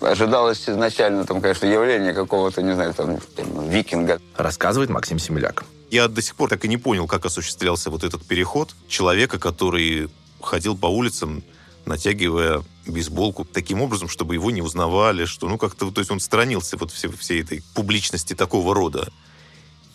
[0.00, 4.20] Ожидалось изначально, там, конечно, явление какого-то, не знаю, там, там викинга.
[4.36, 5.64] Рассказывает Максим Семеляк.
[5.90, 10.08] Я до сих пор так и не понял, как осуществлялся вот этот переход человека, который
[10.40, 11.42] ходил по улицам,
[11.88, 16.76] натягивая бейсболку таким образом, чтобы его не узнавали, что, ну, как-то, то есть он сторонился
[16.76, 19.10] вот все, всей этой публичности такого рода.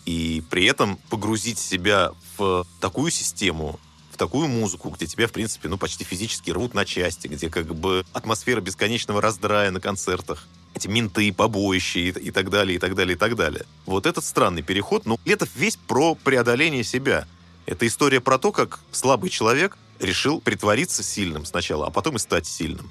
[0.04, 3.80] И при этом погрузить себя в такую систему,
[4.10, 7.74] в такую музыку, где тебя, в принципе, ну, почти физически рвут на части, где как
[7.74, 12.94] бы атмосфера бесконечного раздрая на концертах, эти менты, побоища и, и так далее, и так
[12.94, 13.64] далее, и так далее.
[13.86, 17.26] Вот этот странный переход, ну, Летов весь про преодоление себя.
[17.66, 22.46] Это история про то, как слабый человек решил притвориться сильным сначала, а потом и стать
[22.46, 22.90] сильным.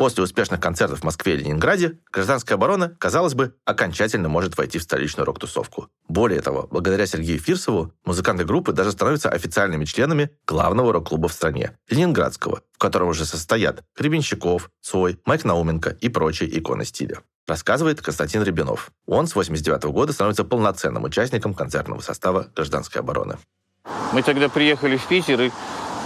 [0.00, 4.82] После успешных концертов в Москве и Ленинграде гражданская оборона, казалось бы, окончательно может войти в
[4.82, 5.88] столичную рок-тусовку.
[6.08, 11.76] Более того, благодаря Сергею Фирсову музыканты группы даже становятся официальными членами главного рок-клуба в стране–
[11.90, 18.42] Ленинградского, в котором уже состоят Гребенщиков, Цой, Майк Науменко и прочие иконы стиля рассказывает Константин
[18.42, 18.92] Рябинов.
[19.06, 23.36] Он с 89 года становится полноценным участником концертного состава гражданской обороны.
[24.12, 25.50] Мы тогда приехали в Питер и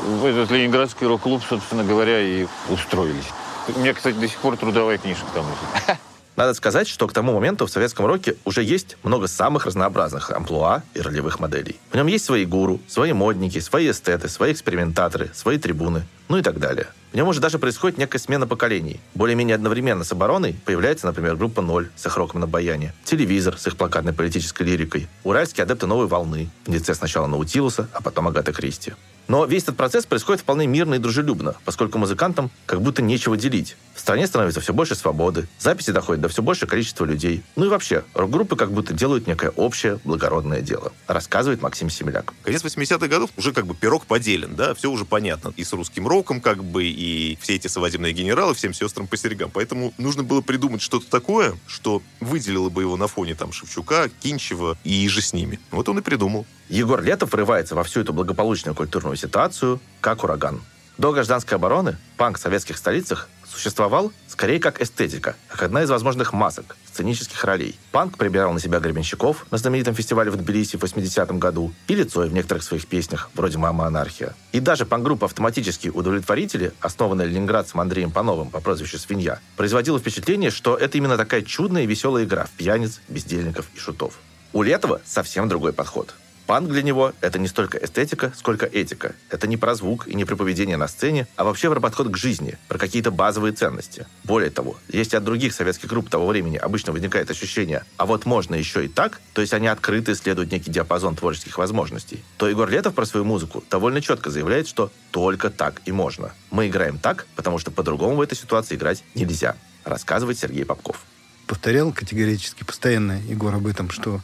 [0.04, 3.28] в этот ленинградский рок-клуб, собственно говоря, и устроились.
[3.74, 5.98] У меня, кстати, до сих пор трудовая книжка там лежит.
[6.37, 10.82] Надо сказать, что к тому моменту в советском роке уже есть много самых разнообразных амплуа
[10.93, 11.76] и ролевых моделей.
[11.93, 16.43] В нем есть свои гуру, свои модники, свои эстеты, свои экспериментаторы, свои трибуны, ну и
[16.43, 16.89] так далее.
[17.12, 19.01] В нем уже даже происходит некая смена поколений.
[19.14, 23.68] Более-менее одновременно с обороной появляется, например, группа «Ноль» с их роком на баяне, телевизор с
[23.68, 28.53] их плакатной политической лирикой, уральские адепты новой волны, в лице сначала Наутилуса, а потом Агата
[28.53, 28.95] Кристи.
[29.28, 33.76] Но весь этот процесс происходит вполне мирно и дружелюбно, поскольку музыкантам как будто нечего делить.
[33.94, 37.42] В стране становится все больше свободы, записи доходят до все большего количества людей.
[37.56, 42.34] Ну и вообще, рок-группы как будто делают некое общее благородное дело, рассказывает Максим Семеляк.
[42.42, 45.52] Конец 80-х годов уже как бы пирог поделен, да, все уже понятно.
[45.56, 49.50] И с русским роком как бы, и все эти свадебные генералы всем сестрам по серегам.
[49.52, 54.76] Поэтому нужно было придумать что-то такое, что выделило бы его на фоне там Шевчука, Кинчева
[54.84, 55.58] и же с ними.
[55.70, 56.46] Вот он и придумал.
[56.74, 60.60] Егор Летов врывается во всю эту благополучную культурную ситуацию, как ураган.
[60.98, 66.32] До гражданской обороны панк в советских столицах существовал скорее как эстетика, как одна из возможных
[66.32, 67.78] масок, сценических ролей.
[67.92, 72.22] Панк прибирал на себя гребенщиков на знаменитом фестивале в Тбилиси в 80-м году и лицо
[72.22, 74.34] в некоторых своих песнях, вроде «Мама анархия».
[74.50, 80.76] И даже панк-группа «Автоматические удовлетворители», основанная ленинградцем Андреем Пановым по прозвищу «Свинья», производила впечатление, что
[80.76, 84.14] это именно такая чудная и веселая игра в пьяниц, бездельников и шутов.
[84.52, 86.16] У Летова совсем другой подход–
[86.47, 89.14] Панк для него— это не столько эстетика, сколько этика.
[89.30, 92.16] Это не про звук и не про поведение на сцене, а вообще про подход к
[92.18, 94.07] жизни, про какие-то базовые ценности.
[94.24, 98.55] Более того, если от других советских групп того времени обычно возникает ощущение «а вот можно
[98.55, 102.95] еще и так», то есть они открыты исследуют некий диапазон творческих возможностей, то Егор Летов
[102.95, 106.32] про свою музыку довольно четко заявляет, что только так и можно.
[106.51, 111.05] Мы играем так, потому что по-другому в этой ситуации играть нельзя, рассказывает Сергей Попков.
[111.47, 114.20] Повторял категорически постоянно Егор об этом, что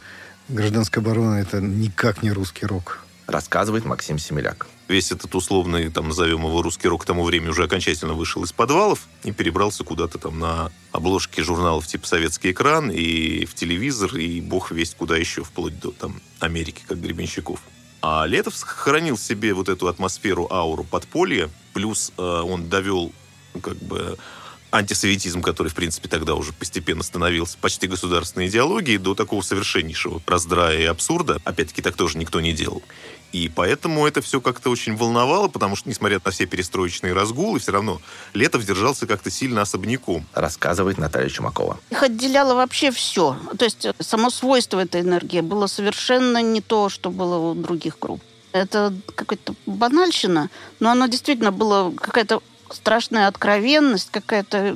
[0.51, 2.99] Гражданская оборона— это никак не русский рок.
[3.25, 4.67] Рассказывает Максим Семеляк.
[4.89, 8.51] Весь этот условный, там, назовем его русский рок к тому времени уже окончательно вышел из
[8.51, 14.41] подвалов и перебрался куда-то там на обложки журналов типа «Советский экран» и в телевизор, и
[14.41, 17.61] бог весть куда еще, вплоть до там Америки, как Гребенщиков.
[18.01, 23.13] А Летов сохранил в себе вот эту атмосферу, ауру подполья, плюс э, он довел
[23.53, 24.17] ну, как бы
[24.71, 30.79] антисоветизм, который, в принципе, тогда уже постепенно становился почти государственной идеологией, до такого совершеннейшего раздрая
[30.79, 31.39] и абсурда.
[31.43, 32.81] Опять-таки, так тоже никто не делал.
[33.31, 37.71] И поэтому это все как-то очень волновало, потому что, несмотря на все перестроечные разгулы, все
[37.71, 38.01] равно
[38.33, 40.25] Летов держался как-то сильно особняком.
[40.33, 41.79] Рассказывает Наталья Чумакова.
[41.89, 43.37] Их отделяло вообще все.
[43.57, 47.99] То есть э, само свойство этой энергии было совершенно не то, что было у других
[47.99, 48.21] групп.
[48.51, 50.49] Это какая-то банальщина,
[50.81, 52.41] но оно действительно было какая-то
[52.71, 54.75] страшная откровенность, какая-то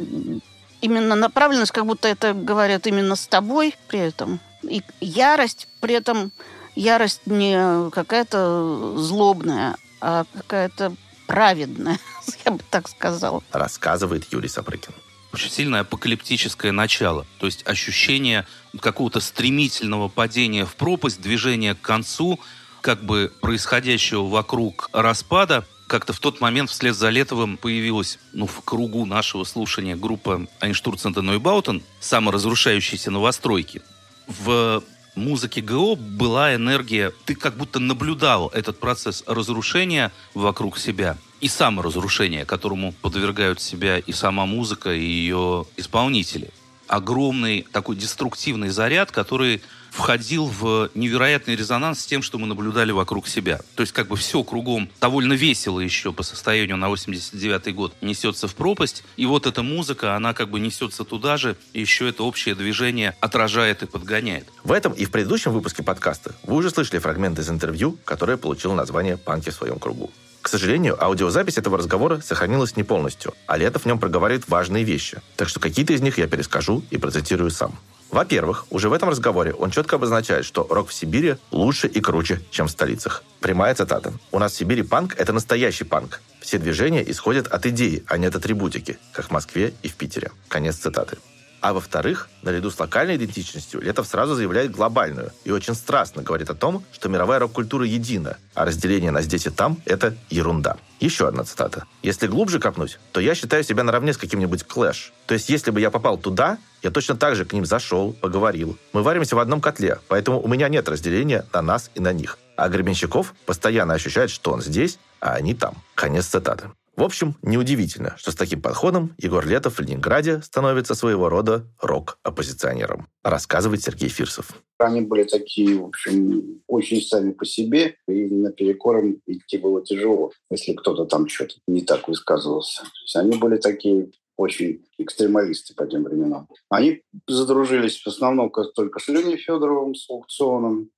[0.82, 4.40] именно направленность, как будто это говорят именно с тобой при этом.
[4.64, 6.32] И ярость при этом
[6.76, 10.96] ярость не какая-то злобная, а какая-то
[11.28, 12.00] праведная,
[12.46, 13.44] я бы так сказала.
[13.52, 14.94] Рассказывает Юрий Сапрыкин.
[15.34, 17.26] Очень сильное апокалиптическое начало.
[17.40, 18.46] То есть ощущение
[18.80, 22.40] какого-то стремительного падения в пропасть, движения к концу,
[22.80, 25.66] как бы происходящего вокруг распада.
[25.88, 31.14] Как-то в тот момент вслед за Летовым появилась, ну, в кругу нашего слушания группа Айнштурцен
[31.14, 33.82] и Нойбаутен, саморазрушающиеся новостройки.
[34.28, 34.84] В
[35.16, 42.46] музыке ГО была энергия, ты как будто наблюдал этот процесс разрушения вокруг себя и саморазрушения,
[42.46, 46.50] которому подвергают себя и сама музыка, и ее исполнители.
[46.88, 49.62] Огромный такой деструктивный заряд, который
[49.96, 53.62] входил в невероятный резонанс с тем, что мы наблюдали вокруг себя.
[53.76, 58.48] То есть как бы все кругом довольно весело еще по состоянию на 89 год несется
[58.48, 59.04] в пропасть.
[59.16, 63.16] И вот эта музыка, она как бы несется туда же, и еще это общее движение
[63.22, 64.48] отражает и подгоняет.
[64.64, 68.76] В этом и в предыдущем выпуске подкаста вы уже слышали фрагмент из интервью, которое получило
[68.76, 70.12] название «Панки в своем кругу».
[70.42, 75.20] К сожалению, аудиозапись этого разговора сохранилась не полностью, а Летов в нем проговаривает важные вещи,
[75.38, 77.80] так что какие-то из них я перескажу и процитирую сам.
[78.16, 82.40] Во-первых, уже в этом разговоре он четко обозначает, что рок в Сибири лучше и круче,
[82.50, 83.24] чем в столицах.
[83.42, 84.14] Прямая цитата.
[84.32, 86.22] «У нас в Сибири панк– это настоящий панк.
[86.40, 90.32] Все движения исходят от идеи, а не от атрибутики, как в Москве и в Питере».
[90.48, 91.18] Конец цитаты.
[91.66, 96.54] А во-вторых, наряду с локальной идентичностью, Летов сразу заявляет глобальную и очень страстно говорит о
[96.54, 100.78] том, что мировая рок-культура едина, а разделение на здесь и там– это ерунда.
[101.00, 101.86] Еще одна цитата.
[102.04, 105.12] «Если глубже копнуть, то я считаю себя наравне с каким-нибудь Клэш.
[105.26, 108.78] То есть, если бы я попал туда, я точно так же к ним зашел, поговорил.
[108.94, 112.38] Мы варимся в одном котле, поэтому у меня нет разделения на нас и на них.
[112.58, 115.82] А Гребенщиков постоянно ощущает, что он здесь, а они там».
[115.96, 116.70] Конец цитаты.
[116.96, 123.10] В общем, неудивительно, что с таким подходом Егор Летов в Ленинграде становится своего рода рок-оппозиционером,
[123.22, 124.64] рассказывает Сергей Фирсов.
[124.78, 130.32] Они были такие, в общем, очень сами по себе, и наперекор им идти было тяжело,
[130.50, 132.84] если кто-то там что-то не так высказывался.
[132.84, 136.48] То есть они были такие очень экстремалисты по тем временам.
[136.70, 140.90] Они задружились в основном только с Леней Федоровым, с аукционом.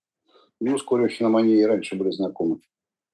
[0.59, 2.59] Ну, с Курехиным они и раньше были знакомы.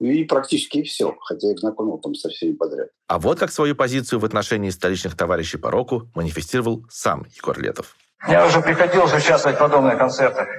[0.03, 2.89] И практически все, хотя я их знакомил там со всеми подряд.
[3.07, 7.95] А вот как свою позицию в отношении столичных товарищей по року манифестировал сам Егор Летов.
[8.27, 10.49] Мне уже приходилось участвовать в подобных концертах.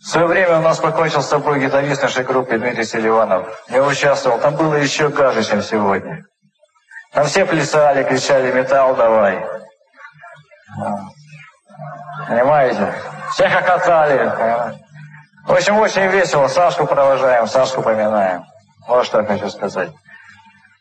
[0.00, 3.62] В свое время у нас покончил с собой гитарист нашей группы Дмитрий Селиванов.
[3.70, 6.26] Я участвовал, там было еще гаже, чем сегодня.
[7.12, 9.46] Там все плясали, кричали «Металл давай!»
[12.28, 12.94] Понимаете?
[13.32, 14.80] Все хохотали.
[15.46, 16.48] В общем, очень весело.
[16.48, 18.44] Сашку провожаем, Сашку поминаем.
[18.86, 19.90] Вот что я хочу сказать.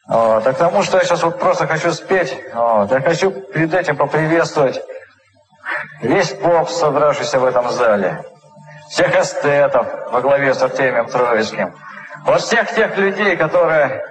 [0.08, 0.46] Вот.
[0.46, 2.92] А к тому, что я сейчас вот просто хочу спеть, вот.
[2.92, 4.82] я хочу перед этим поприветствовать
[6.02, 8.24] весь поп, собравшийся в этом зале.
[8.90, 11.76] Всех эстетов во главе с Артемием Троицким.
[12.26, 14.04] Вот всех тех людей, которые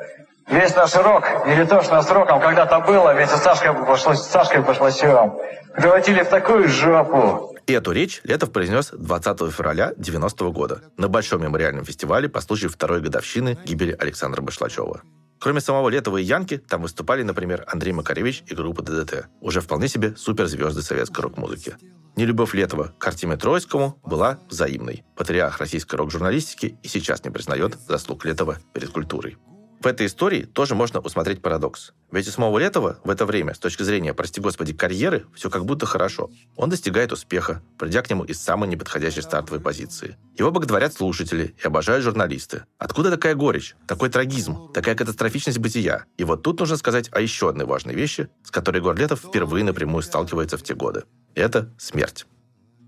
[0.50, 4.26] весь наш рок, или то, что с роком когда-то было, вместе с Сашкой, пошло, с
[4.26, 5.34] Сашкой Пошлосевым,
[5.74, 7.54] превратили в такую жопу.
[7.66, 12.70] И эту речь Летов произнес 20 февраля 90 года на Большом мемориальном фестивале по случаю
[12.70, 15.02] второй годовщины гибели Александра Башлачева.
[15.38, 19.28] Кроме самого Летова и Янки, там выступали, например, Андрей Макаревич и группа ДДТ.
[19.40, 21.76] Уже вполне себе суперзвезды советской рок-музыки.
[22.16, 25.04] Нелюбовь Летова к Артеме Троицкому была взаимной.
[25.14, 29.36] Патриарх российской рок-журналистики и сейчас не признает заслуг Летова перед культурой.
[29.80, 31.92] В этой истории тоже можно усмотреть парадокс.
[32.10, 35.64] Ведь у самого Летова в это время, с точки зрения, прости господи, карьеры, все как
[35.64, 36.30] будто хорошо.
[36.56, 40.16] Он достигает успеха, придя к нему из самой неподходящей стартовой позиции.
[40.36, 42.64] Его боготворят слушатели и обожают журналисты.
[42.78, 46.06] Откуда такая горечь, такой трагизм, такая катастрофичность бытия?
[46.16, 50.02] И вот тут нужно сказать о еще одной важной вещи, с которой Егор впервые напрямую
[50.02, 51.04] сталкивается в те годы.
[51.34, 52.26] Это смерть.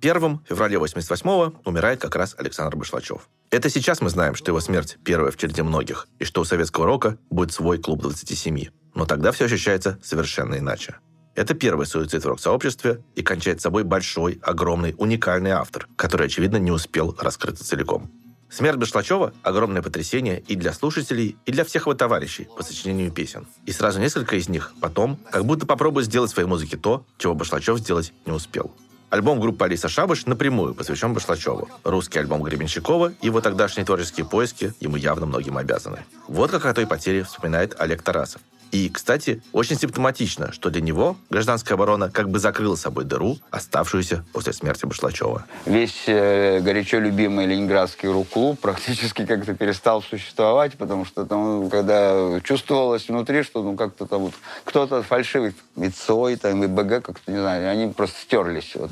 [0.00, 3.28] Первым в феврале 88-го умирает как раз Александр Башлачев.
[3.50, 6.86] Это сейчас мы знаем, что его смерть первая в череде многих, и что у советского
[6.86, 8.68] рока будет свой клуб 27.
[8.94, 10.96] Но тогда все ощущается совершенно иначе.
[11.34, 16.70] Это первый суицид в рок-сообществе и кончает собой большой, огромный, уникальный автор, который, очевидно, не
[16.70, 18.10] успел раскрыться целиком.
[18.48, 23.46] Смерть Башлачева– огромное потрясение и для слушателей, и для всех его товарищей по сочинению песен.
[23.66, 27.34] И сразу несколько из них потом как будто попробуют сделать в своей музыке то, чего
[27.34, 28.74] Башлачев сделать не успел.
[29.10, 31.68] Альбом группы Алиса Шабаш напрямую посвящен Башлачеву.
[31.82, 36.04] Русский альбом Гребенщикова и его тогдашние творческие поиски ему явно многим обязаны.
[36.28, 38.40] Вот как о той потере вспоминает Олег Тарасов.
[38.72, 44.24] И, кстати, очень симптоматично, что для него гражданская оборона как бы закрыла собой дыру, оставшуюся
[44.32, 45.44] после смерти Башлачева.
[45.66, 53.08] Весь э, горячо любимый ленинградский рок-клуб практически как-то перестал существовать, потому что там, когда чувствовалось
[53.08, 57.38] внутри, что ну как-то там вот кто-то фальшивый, и ЦОЙ, там, и БГ, как-то, не
[57.38, 58.72] знаю, они просто стерлись.
[58.74, 58.90] Вот.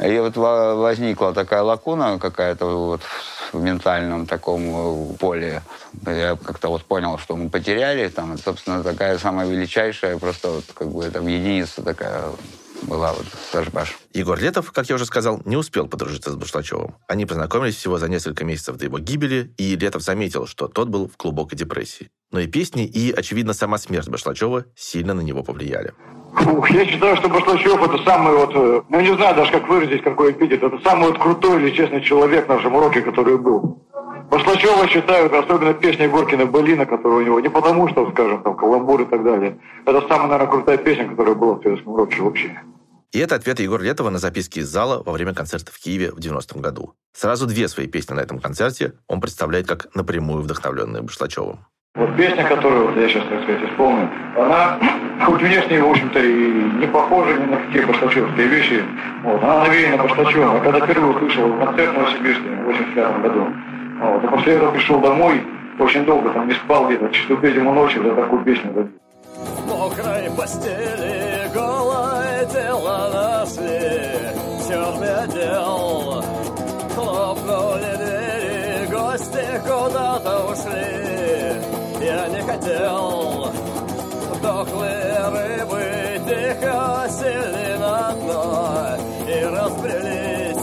[0.00, 3.00] И вот возникла такая лакуна какая-то вот
[3.52, 5.62] в ментальном таком э, поле.
[6.04, 8.08] Я как-то вот понял, что мы потеряли.
[8.08, 12.24] Там, собственно, такая самая величайшая, просто вот как бы там единица такая
[12.82, 13.96] была вот Сашбаш.
[14.12, 16.96] Егор Летов, как я уже сказал, не успел подружиться с Башлачевым.
[17.08, 21.08] Они познакомились всего за несколько месяцев до его гибели, и Летов заметил, что тот был
[21.08, 22.10] в глубокой депрессии.
[22.30, 25.94] Но и песни, и, очевидно, сама смерть Башлачева сильно на него повлияли.
[26.36, 30.02] Фух, я считаю, что Башлачев это самый вот, э, ну не знаю даже как выразить,
[30.02, 33.78] какой эпитет, это самый вот крутой или честный человек в нашем уроке, который был.
[34.30, 39.02] Башлачева считают, особенно песня Горкина Былина, которая у него, не потому что, скажем, там, каламбур
[39.02, 39.58] и так далее.
[39.86, 42.50] Это самая, наверное, крутая песня, которая была в советском уроке вообще.
[43.12, 46.18] И это ответ Егора Летова на записки из зала во время концерта в Киеве в
[46.18, 46.94] 90-м году.
[47.12, 51.64] Сразу две свои песни на этом концерте он представляет как напрямую вдохновленные Башлачевым.
[51.96, 54.80] Вот песня, которую вот я сейчас, так сказать, исполню, она
[55.26, 58.84] хоть внешне, в общем-то, и не похожа ни на какие башлачевские вещи,
[59.22, 60.56] вот, она навеяна башлачевым.
[60.56, 63.46] Я когда впервые услышал концерт в Новосибирске в 85 году,
[64.00, 65.46] вот, а после этого пришел домой,
[65.78, 69.00] очень долго там не спал где-то, часов третьему ночи за такую песню забил.
[69.36, 73.86] В мокрой постели голое тело нашли,
[74.68, 76.24] черный отдел.
[76.96, 81.13] Хлопнули двери, гости куда-то ушли.
[82.04, 83.48] Я не хотел,
[84.42, 88.96] дохлые рыбы тихо сели на дно
[89.26, 90.54] и разбрелись.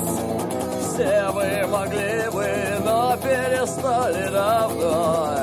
[0.86, 2.48] Все вы могли бы,
[2.86, 5.34] но перестали давно.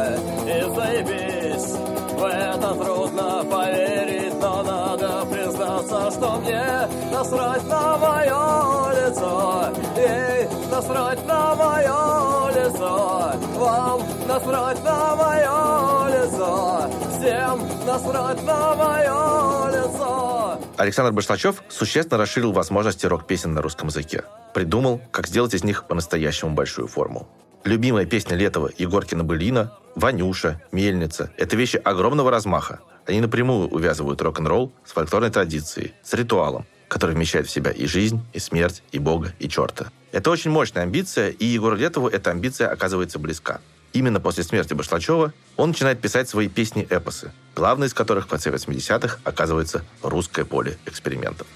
[0.47, 1.73] И заебись,
[2.13, 9.73] в это трудно поверить, но надо признаться, что мне насрать на мое лицо.
[9.97, 10.38] Ей
[10.79, 13.33] насрать на мое лицо.
[13.57, 16.91] Вам насрать на мое лицо.
[17.19, 20.61] Всем насрать на мое лицо.
[20.77, 24.23] Александр Башлачев существенно расширил возможности рок-песен на русском языке.
[24.55, 27.27] Придумал, как сделать из них по-настоящему большую форму.
[27.65, 32.79] Любимая песня Летова Егоркина Былина, «Ванюша», «Мельница»— это вещи огромного размаха.
[33.05, 38.21] Они напрямую увязывают рок-н-ролл с фольклорной традицией, с ритуалом, который вмещает в себя и жизнь,
[38.33, 39.91] и смерть, и Бога, и черта.
[40.11, 43.61] Это очень мощная амбиция, и Егору Летову эта амбиция оказывается близка.
[43.93, 49.19] Именно после смерти Башлачева он начинает писать свои песни-эпосы, главной из которых в конце 80-х
[49.25, 51.47] оказывается «Русское поле экспериментов».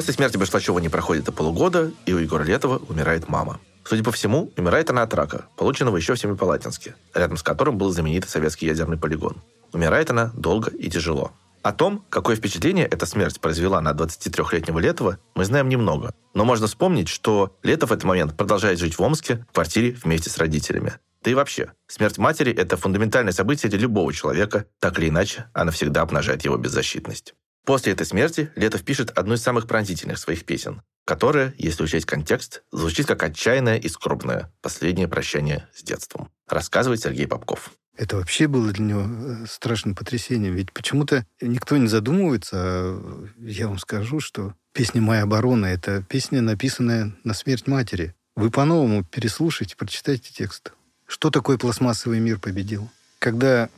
[0.00, 3.60] После смерти Башлачева не проходит и полугода, и у Егора Летова умирает мама.
[3.84, 7.92] Судя по всему, умирает она от рака, полученного еще в Семипалатинске, рядом с которым был
[7.92, 9.36] знаменитый советский ядерный полигон.
[9.74, 11.32] Умирает она долго и тяжело.
[11.60, 16.14] О том, какое впечатление эта смерть произвела на 23-летнего Летова, мы знаем немного.
[16.32, 20.30] Но можно вспомнить, что Летов в этот момент продолжает жить в Омске, в квартире вместе
[20.30, 20.94] с родителями.
[21.22, 25.70] Да и вообще, смерть матери– это фундаментальное событие для любого человека, так или иначе, она
[25.72, 27.34] всегда обнажает его беззащитность.
[27.70, 32.64] После этой смерти Летов пишет одну из самых пронзительных своих песен, которая, если учесть контекст,
[32.72, 36.32] звучит как отчаянное и скорбное последнее прощание с детством.
[36.48, 37.70] Рассказывает Сергей Попков.
[37.96, 40.54] Это вообще было для него э, страшным потрясением.
[40.54, 46.40] Ведь почему-то никто не задумывается, а я вам скажу, что песня «Моя оборона»— это песня,
[46.40, 48.16] написанная на смерть матери.
[48.34, 50.72] Вы по-новому переслушайте, прочитайте текст.
[51.06, 52.90] Что такое пластмассовый мир победил?
[53.20, 53.68] Когда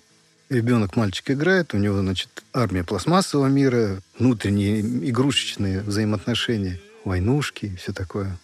[0.53, 7.93] ребенок, мальчик играет, у него, значит, армия пластмассового мира, внутренние игрушечные взаимоотношения, войнушки и все
[7.93, 8.39] такое.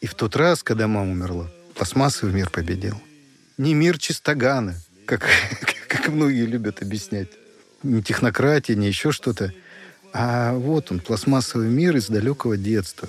[0.00, 3.00] И в тот раз, когда мама умерла, пластмассовый мир победил.
[3.56, 4.74] Не мир чистогана,
[5.06, 5.26] как,
[5.88, 7.28] как многие любят объяснять.
[7.82, 9.52] Не технократия, не еще что-то.
[10.12, 13.08] А вот он, пластмассовый мир из далекого детства.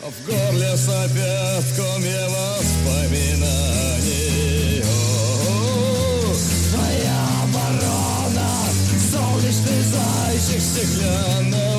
[0.00, 3.69] В горле сопят комья воспоминаний.
[10.72, 11.69] Зайчик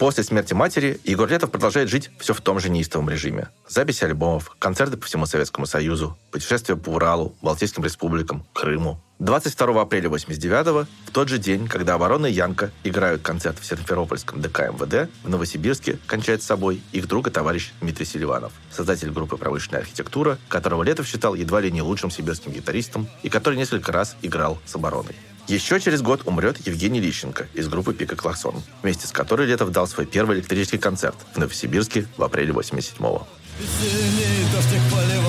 [0.00, 3.50] После смерти матери Егор Летов продолжает жить все в том же неистовом режиме.
[3.68, 8.98] Записи альбомов, концерты по всему Советскому Союзу, путешествия по Уралу, Балтийским республикам, Крыму.
[9.20, 14.40] 22 апреля 89 в тот же день, когда оборона и Янка играют концерт в Симферопольском
[14.40, 19.36] ДК МВД, в Новосибирске кончает с собой их друг и товарищ Дмитрий Селиванов, создатель группы
[19.36, 24.16] «Промышленная архитектура», которого Летов считал едва ли не лучшим сибирским гитаристом и который несколько раз
[24.22, 25.14] играл с обороной.
[25.48, 29.86] Еще через год умрет Евгений Лищенко из группы «Пика Клаксон», вместе с которой Летов дал
[29.86, 33.28] свой первый электрический концерт в Новосибирске в апреле 87-го.
[33.58, 35.19] Весенний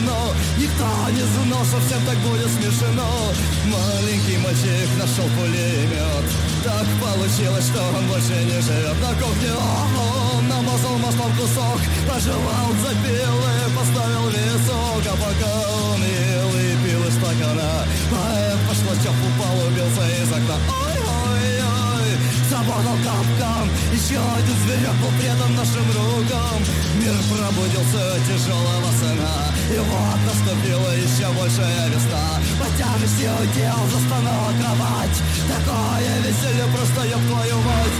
[0.00, 0.34] смешно.
[0.58, 3.06] Никто не знал, что всем так будет смешно.
[3.66, 6.24] Маленький мальчик нашел пулемет.
[6.64, 9.50] Так получилось, что он больше не живет На кухне.
[10.36, 17.02] Он намазал маслом кусок Пожевал, запил и поставил весок А пока он ел и пил
[17.06, 20.56] из стакана Поэт по шлачок упал, убился из окна.
[20.68, 20.99] Ой-ой-ой,
[22.60, 26.58] заботал капкан Еще один зверек был предан нашим рукам
[27.00, 29.36] Мир пробудился тяжелого сна
[29.72, 32.40] И вот наступила еще большая весна.
[32.58, 35.18] По тяжести удел застонала кровать.
[35.48, 37.98] Такое веселье просто, ёб твою мать.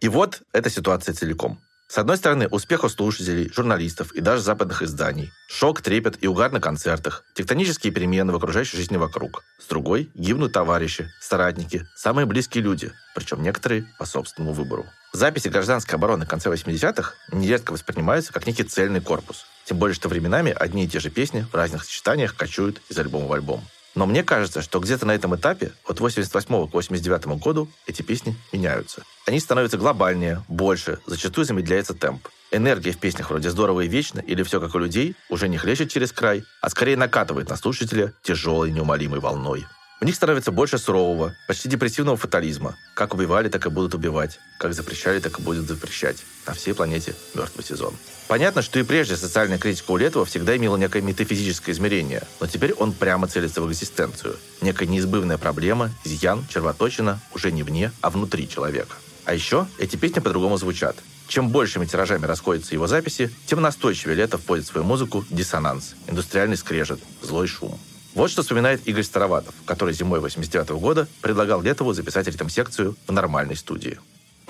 [0.00, 1.58] И вот эта ситуация целиком.
[1.90, 5.32] С одной стороны, успех у слушателей, журналистов и даже западных изданий.
[5.48, 7.24] Шок, трепет и угар на концертах.
[7.34, 9.42] Тектонические перемены в окружающей жизни вокруг.
[9.58, 14.86] С другой, гибнут товарищи, соратники, самые близкие люди, причем некоторые по собственному выбору.
[15.12, 19.44] Записи гражданской обороны конца 80-х нередко воспринимаются как некий цельный корпус.
[19.64, 23.26] Тем более, что временами одни и те же песни в разных сочетаниях кочуют из альбома
[23.26, 23.64] в альбом.
[23.96, 28.36] Но мне кажется, что где-то на этом этапе, от 88 к 89 году, эти песни
[28.52, 29.02] меняются.
[29.30, 32.26] Они становятся глобальнее, больше, зачастую замедляется темп.
[32.50, 35.88] Энергия в песнях вроде «Здорово и вечно» или «Все как у людей» уже не хлещет
[35.88, 39.66] через край, а скорее накатывает на слушателя тяжелой неумолимой волной.
[40.00, 42.74] В них становится больше сурового, почти депрессивного фатализма.
[42.96, 44.40] Как убивали, так и будут убивать.
[44.58, 46.16] Как запрещали, так и будут запрещать.
[46.44, 47.94] На всей планете мертвый сезон.
[48.26, 52.72] Понятно, что и прежде социальная критика у Летова всегда имела некое метафизическое измерение, но теперь
[52.72, 54.36] он прямо целится в экзистенцию.
[54.60, 58.96] Некая неизбывная проблема, изъян, червоточина уже не вне, а внутри человека.
[59.24, 60.96] А еще эти песни по-другому звучат.
[61.28, 66.56] Чем большими тиражами расходятся его записи, тем настойчивее Летов вводит в свою музыку диссонанс, индустриальный
[66.56, 67.78] скрежет, злой шум.
[68.14, 73.54] Вот что вспоминает Игорь Староватов, который зимой 89 года предлагал Летову записать ритм-секцию в нормальной
[73.54, 73.98] студии.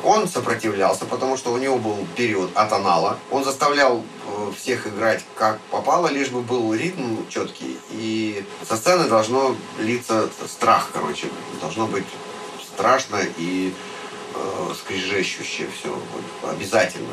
[0.03, 3.18] Он сопротивлялся, потому что у него был период атонала.
[3.31, 7.79] Он заставлял э, всех играть как попало, лишь бы был ритм четкий.
[7.91, 11.29] И со сцены должно литься страх, короче.
[11.61, 12.07] Должно быть
[12.73, 13.75] страшно и
[14.74, 15.89] скрежещущее все.
[15.89, 17.09] Вот, обязательно.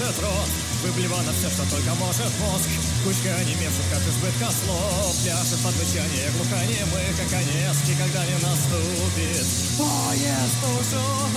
[0.00, 0.50] Может рот
[0.82, 2.68] Выблевано все, что только может мозг
[3.04, 9.46] Кучка онемевших от избытка слов Пляшет под мычание глухонемых А конец никогда не наступит
[9.76, 11.28] Поезд ушел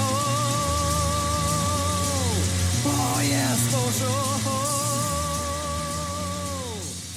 [2.84, 4.24] Поезд ушел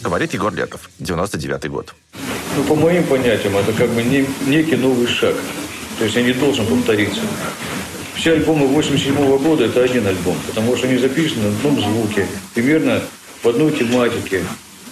[0.03, 1.93] Говорит Егор Летов, 99 год.
[2.55, 5.35] Ну, по моим понятиям, это как бы не, некий новый шаг.
[5.99, 7.23] То есть он не должен повториться.
[8.27, 13.01] Все альбомы 87 года– это один альбом, потому что они записаны в одном звуке, примерно
[13.41, 14.43] в одной тематике.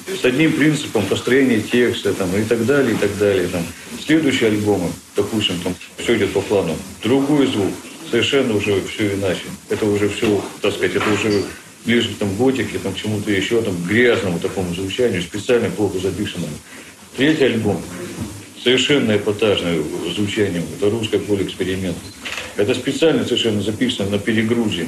[0.06, 3.48] с одним принципом построения текста там, и так далее, и так далее.
[3.48, 3.66] Там.
[4.06, 6.76] Следующие альбомы, допустим, там все идет по плану.
[7.02, 7.72] Другой звук,
[8.08, 9.46] совершенно уже все иначе.
[9.68, 11.42] Это уже все, так сказать, это уже
[11.84, 15.98] ближе там, к готике, там, к чему-то еще, там, к грязному такому звучанию, специально плохо
[15.98, 16.54] записанному.
[17.16, 17.82] Третий альбом
[18.64, 19.78] совершенно эпатажное
[20.16, 20.62] звучание.
[20.76, 21.96] Это русское поле эксперимент.
[22.56, 24.86] Это специально совершенно записано на перегрузе.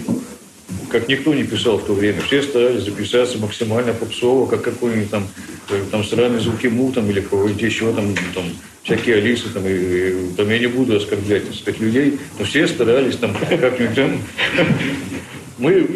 [0.88, 2.20] Как никто не писал в то время.
[2.20, 5.26] Все старались записаться максимально попсово, как какой-нибудь там,
[5.70, 8.44] э, там странные звуки му там, или какой-нибудь еще там, там
[8.84, 12.68] всякие Алисы, там, и, и, там я не буду оскорблять, так сказать, людей, но все
[12.68, 14.20] старались там как-нибудь там.
[15.58, 15.88] Мы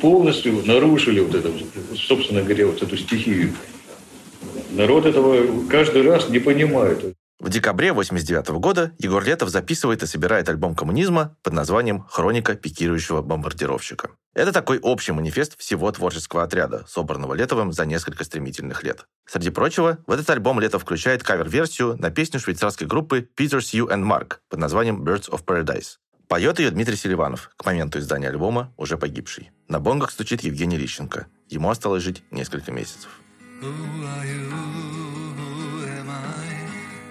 [0.00, 1.50] полностью нарушили вот это,
[1.96, 3.52] собственно говоря, вот эту стихию.
[4.72, 7.16] Народ этого каждый раз не понимает.
[7.40, 13.22] В декабре 89 года Егор Летов записывает и собирает альбом коммунизма под названием «Хроника пикирующего
[13.22, 14.10] бомбардировщика».
[14.34, 19.06] Это такой общий манифест всего творческого отряда, собранного Летовым за несколько стремительных лет.
[19.24, 24.02] Среди прочего, в этот альбом Летов включает кавер-версию на песню швейцарской группы Peter Sue and
[24.02, 25.98] Mark под названием «Birds of Paradise».
[26.26, 29.52] Поет ее Дмитрий Селиванов, к моменту издания альбома уже погибший.
[29.68, 31.28] На бонгах стучит Евгений Лищенко.
[31.48, 33.08] Ему осталось жить несколько месяцев.
[33.62, 34.50] Who are you?
[35.38, 36.47] Who am I?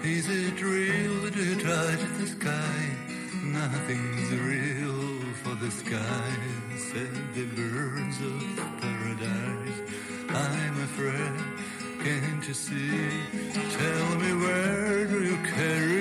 [0.04, 2.96] Is it real you touch the sky?
[3.42, 6.30] Nothing's real for the sky,
[6.76, 9.80] said the birds of paradise.
[10.28, 13.10] I'm afraid, can't you see?
[13.52, 15.97] Tell me where do you carry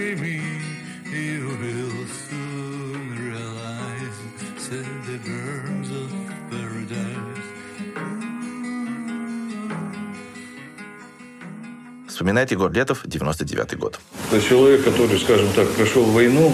[12.17, 13.99] Вспоминает Егор Летов, 99 год.
[14.31, 16.51] То есть человек, который, скажем так, прошел войну,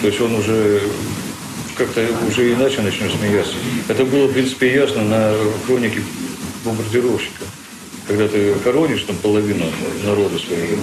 [0.00, 0.82] то есть он уже
[1.76, 3.52] как-то уже иначе начнет смеяться.
[3.86, 5.32] Это было, в принципе, ясно на
[5.64, 6.02] хронике
[6.64, 7.44] бомбардировщика.
[8.08, 9.66] Когда ты хоронишь там половину
[10.02, 10.82] народа своего,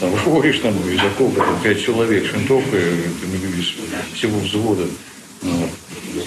[0.00, 3.76] там выходишь там из окопа, там пять человек не видишь
[4.12, 4.86] всего взвода.
[5.42, 5.70] Вот.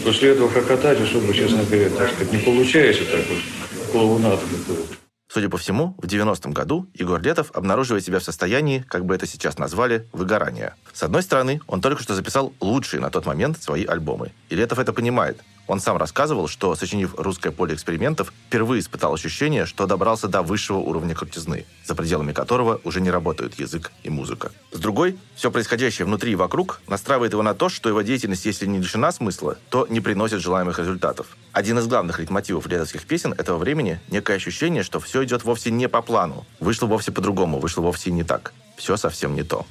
[0.05, 5.02] После этого хохотать особо, честно говоря, так сказать, не получается так вот, клоунада какого-то.
[5.33, 9.25] Судя по всему, в 90-м году Егор Летов обнаруживает себя в состоянии, как бы это
[9.25, 10.75] сейчас назвали, выгорания.
[10.93, 14.31] С одной стороны, он только что записал лучшие на тот момент свои альбомы.
[14.49, 15.41] И Летов это понимает.
[15.67, 20.77] Он сам рассказывал, что, сочинив «Русское поле экспериментов», впервые испытал ощущение, что добрался до высшего
[20.77, 24.51] уровня крутизны, за пределами которого уже не работают язык и музыка.
[24.71, 28.65] С другой, все происходящее внутри и вокруг настраивает его на то, что его деятельность, если
[28.65, 31.27] не лишена смысла, то не приносит желаемых результатов.
[31.53, 35.87] Один из главных лейтмотивов летовских песен этого времени– некое ощущение, что все идет вовсе не
[35.87, 38.53] по плану, вышло вовсе по-другому, вышло вовсе не так.
[38.75, 39.65] Все совсем не то.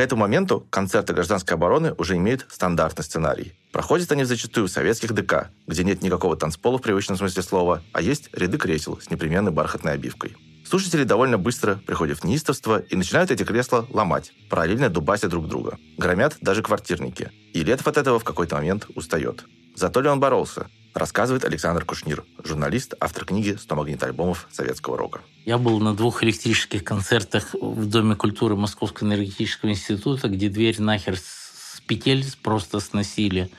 [0.00, 3.52] К этому моменту концерты гражданской обороны уже имеют стандартный сценарий.
[3.70, 8.00] Проходят они зачастую в советских ДК, где нет никакого танцпола в привычном смысле слова, а
[8.00, 10.38] есть ряды кресел с непременной бархатной обивкой.
[10.66, 15.76] Слушатели довольно быстро приходят в неистовство и начинают эти кресла ломать, параллельно дубася друг друга.
[15.98, 17.30] Громят даже квартирники.
[17.52, 19.44] И Летов от этого в какой-то момент устает.
[19.76, 20.68] Зато ли он боролся?
[20.94, 25.20] Рассказывает Александр Кушнир, журналист, автор книги «100 магнитоальбомов советского рока».
[25.44, 31.16] Я был на двух электрических концертах в Доме культуры Московского энергетического института, где дверь нахер
[31.16, 33.50] с петель просто сносили.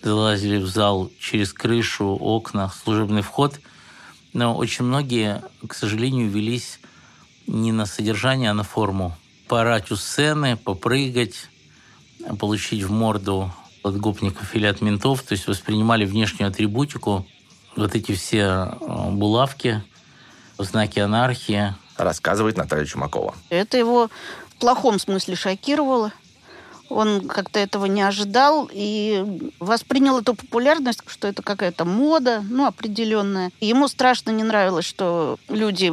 [0.00, 3.58] Залазили в зал через крышу, окна, служебный вход.
[4.32, 6.78] Но очень многие, к сожалению, велись
[7.48, 9.16] не на содержание, а на форму.
[9.48, 11.48] Поорать у сцены, попрыгать,
[12.38, 13.52] получить в морду
[13.86, 17.26] от гопников или от ментов, то есть воспринимали внешнюю атрибутику,
[17.76, 19.82] вот эти все э, булавки,
[20.58, 21.74] знаки анархии.
[21.96, 23.34] Рассказывает Наталья Чумакова.
[23.48, 24.10] Это его
[24.50, 26.12] в плохом смысле шокировало.
[26.88, 33.50] Он как-то этого не ожидал и воспринял эту популярность, что это какая-то мода, ну, определенная.
[33.60, 35.92] Ему страшно не нравилось, что люди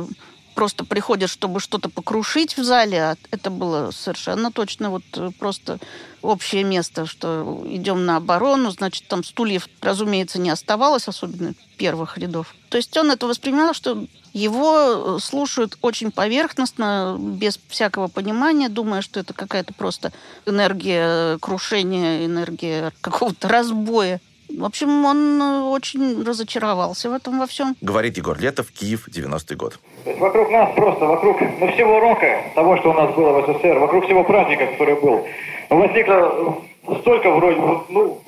[0.53, 5.79] просто приходят, чтобы что-то покрушить в зале, а это было совершенно точно вот э, просто
[6.21, 12.55] общее место, что идем на оборону, значит, там стульев, разумеется, не оставалось, особенно первых рядов.
[12.69, 19.19] То есть он это воспринимал, что его слушают очень поверхностно, без всякого понимания, думая, что
[19.19, 20.11] это какая-то просто
[20.45, 24.19] энергия крушения, энергия какого-то разбоя.
[24.57, 27.75] В общем, он очень разочаровался в этом во всем.
[27.81, 29.79] Говорит Егор Летов, Киев, 90-й год.
[30.03, 33.45] То есть вокруг нас просто, вокруг ну, всего рока, того, что у нас было в
[33.45, 35.25] СССР, вокруг всего праздника, который был,
[35.69, 36.61] возникло
[37.01, 38.19] столько вроде, ну,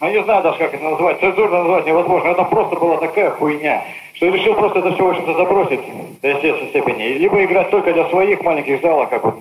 [0.00, 1.20] Я не знаю даже, как это назвать.
[1.20, 2.28] Цензурно назвать невозможно.
[2.28, 5.80] Это просто была такая хуйня, что я решил просто это все, в общем-то, забросить
[6.22, 7.18] до естественной степени.
[7.18, 9.34] Либо играть только для своих маленьких залов, как бы,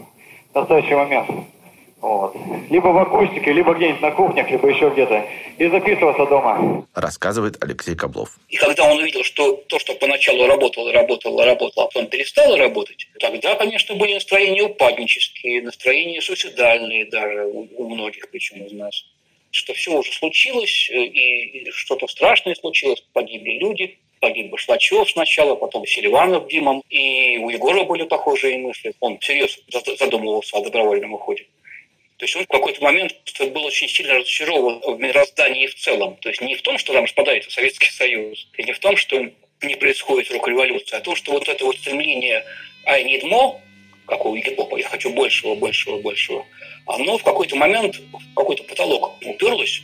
[0.54, 1.28] в настоящий момент.
[2.02, 2.34] Вот.
[2.70, 5.26] Либо в акустике, либо где-нибудь на кухнях, либо еще где-то.
[5.58, 6.86] И записываться дома.
[6.94, 8.38] Рассказывает Алексей Каблов.
[8.48, 13.08] И когда он увидел, что то, что поначалу работало, работало, работало, а потом перестало работать,
[13.20, 19.06] тогда, конечно, были настроения упаднические, настроения суицидальные даже у, у многих, причем из нас.
[19.52, 25.86] Что все уже случилось, э, и что-то страшное случилось, погибли люди, погиб Башлачев сначала, потом
[25.86, 28.94] Селиванов Димом, и у Егора были похожие мысли.
[29.00, 29.60] Он всерьез
[30.00, 31.46] задумывался о добровольном уходе.
[32.20, 33.16] То есть он в какой-то момент
[33.54, 36.18] был очень сильно разочарован в мироздании в целом.
[36.18, 39.32] То есть не в том, что там распадается Советский Союз, и не в том, что
[39.62, 42.44] не происходит рук революции, а то, что вот это вот стремление
[42.86, 43.62] «I need more»,
[44.06, 46.46] как у Игипопа, «я хочу большего, большего, большего»,
[46.88, 49.82] оно в какой-то момент в какой-то потолок уперлось,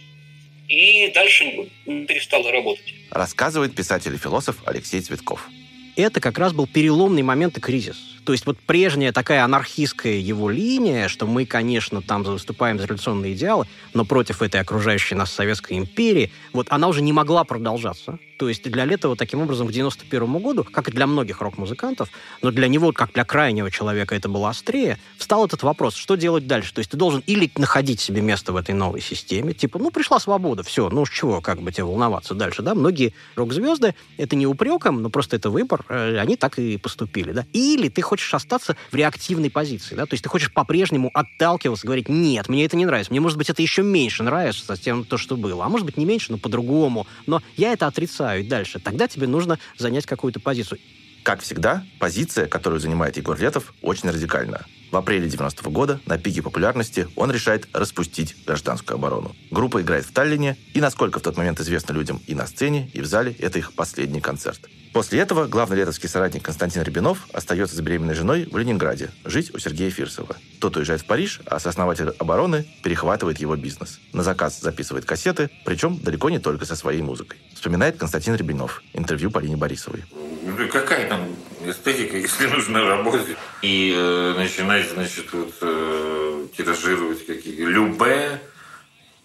[0.68, 2.94] и дальше перестало работать.
[3.12, 5.48] Рассказывает писатель и философ Алексей Цветков.
[5.96, 8.14] Это как раз был переломный момент и кризис.
[8.26, 13.34] То есть вот прежняя такая анархистская его линия, что мы, конечно, там выступаем за революционные
[13.34, 18.18] идеалы, но против этой окружающей нас Советской империи, вот она уже не могла продолжаться.
[18.38, 22.10] То есть для Летова таким образом к 91 году, как и для многих рок-музыкантов,
[22.42, 26.48] но для него, как для крайнего человека, это было острее, встал этот вопрос, что делать
[26.48, 26.74] дальше?
[26.74, 30.20] То есть ты должен или находить себе место в этой новой системе, типа, ну, пришла
[30.20, 32.76] свобода, все, ну, с чего, как бы тебе волноваться дальше, да?
[32.76, 37.46] Многие рок-звезды, это не упреком, но просто это выбор, э, они так и поступили, да?
[37.54, 40.05] Или ты хочешь остаться в реактивной позиции, да?
[40.05, 43.49] То есть ты хочешь по-прежнему отталкиваться, говорить, нет, мне это не нравится, мне, может быть,
[43.49, 47.07] это еще меньше нравится, тем то, что было, а может быть, не меньше, но по-другому,
[47.26, 48.80] но я это отрицаю, и дальше.
[48.80, 50.80] Тогда тебе нужно занять какую-то позицию.
[51.24, 54.66] Как всегда, позиция, которую занимает Егор Летов, очень радикальна.
[54.91, 59.36] В апреле 90 -го года на пике популярности он решает распустить гражданскую оборону.
[59.49, 63.01] Группа играет в Таллине, и, насколько в тот момент известно людям и на сцене, и
[63.01, 64.70] в зале, это их последний концерт.
[64.96, 69.60] После этого главный летовский соратник Константин Рябинов остается с беременной женой в Ленинграде, жить у
[69.60, 70.38] Сергея Фирсова.
[70.62, 74.00] Тот уезжает в Париж, а сооснователь обороны перехватывает его бизнес.
[74.14, 77.39] На заказ записывает кассеты, причем далеко не только со своей музыкой.
[77.54, 78.82] Вспоминает Константин Рябинов.
[78.93, 80.06] Интервью Полине Борисовой.
[80.14, 81.28] Ну, какая там
[81.66, 83.36] эстетика, если нужно работать.
[83.62, 88.39] И э, начинать, значит, вот, э, тиражировать какие Любе,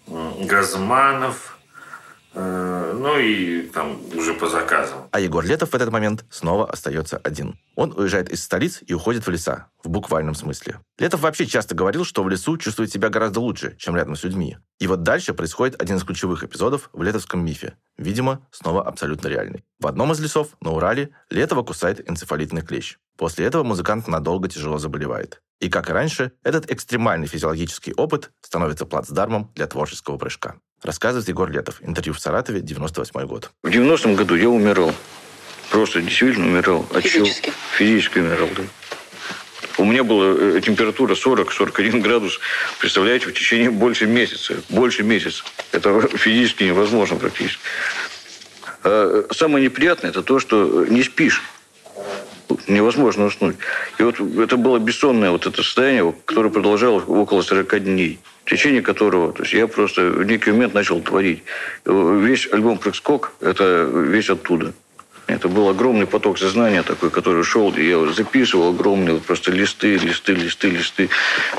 [0.05, 1.60] Газманов,
[2.33, 5.09] ну и там уже по заказам.
[5.11, 7.59] А Егор Летов в этот момент снова остается один.
[7.75, 10.79] Он уезжает из столиц и уходит в леса, в буквальном смысле.
[10.97, 14.57] Летов вообще часто говорил, что в лесу чувствует себя гораздо лучше, чем рядом с людьми.
[14.79, 17.75] И вот дальше происходит один из ключевых эпизодов в летовском мифе.
[17.97, 19.63] Видимо, снова абсолютно реальный.
[19.79, 22.97] В одном из лесов, на Урале, Летова кусает энцефалитный клещ.
[23.21, 25.43] После этого музыкант надолго тяжело заболевает.
[25.59, 30.55] И, как и раньше, этот экстремальный физиологический опыт становится плацдармом для творческого прыжка.
[30.81, 31.83] Рассказывает Егор Летов.
[31.83, 33.51] Интервью в Саратове, 98 год.
[33.61, 34.91] В 90-м году я умирал.
[35.69, 36.87] Просто действительно умирал.
[36.95, 37.45] От Физически?
[37.49, 37.55] чего?
[37.77, 38.63] Физически умирал, да.
[39.77, 42.39] У меня была э, температура 40-41 градус,
[42.79, 44.55] представляете, в течение больше месяца.
[44.69, 45.43] Больше месяца.
[45.71, 47.61] Это физически невозможно практически.
[48.83, 51.43] А самое неприятное, это то, что не спишь.
[52.67, 53.57] Невозможно уснуть.
[53.99, 58.81] И вот это было бессонное вот это состояние, которое продолжалось около 40 дней в течение
[58.81, 61.43] которого то есть я просто в некий момент начал творить.
[61.85, 64.73] Весь альбом «Прыг-скок»– это весь оттуда.
[65.27, 69.97] Это был огромный поток сознания такой, который шел, и я записывал огромные вот просто листы,
[69.97, 71.09] листы, листы, листы.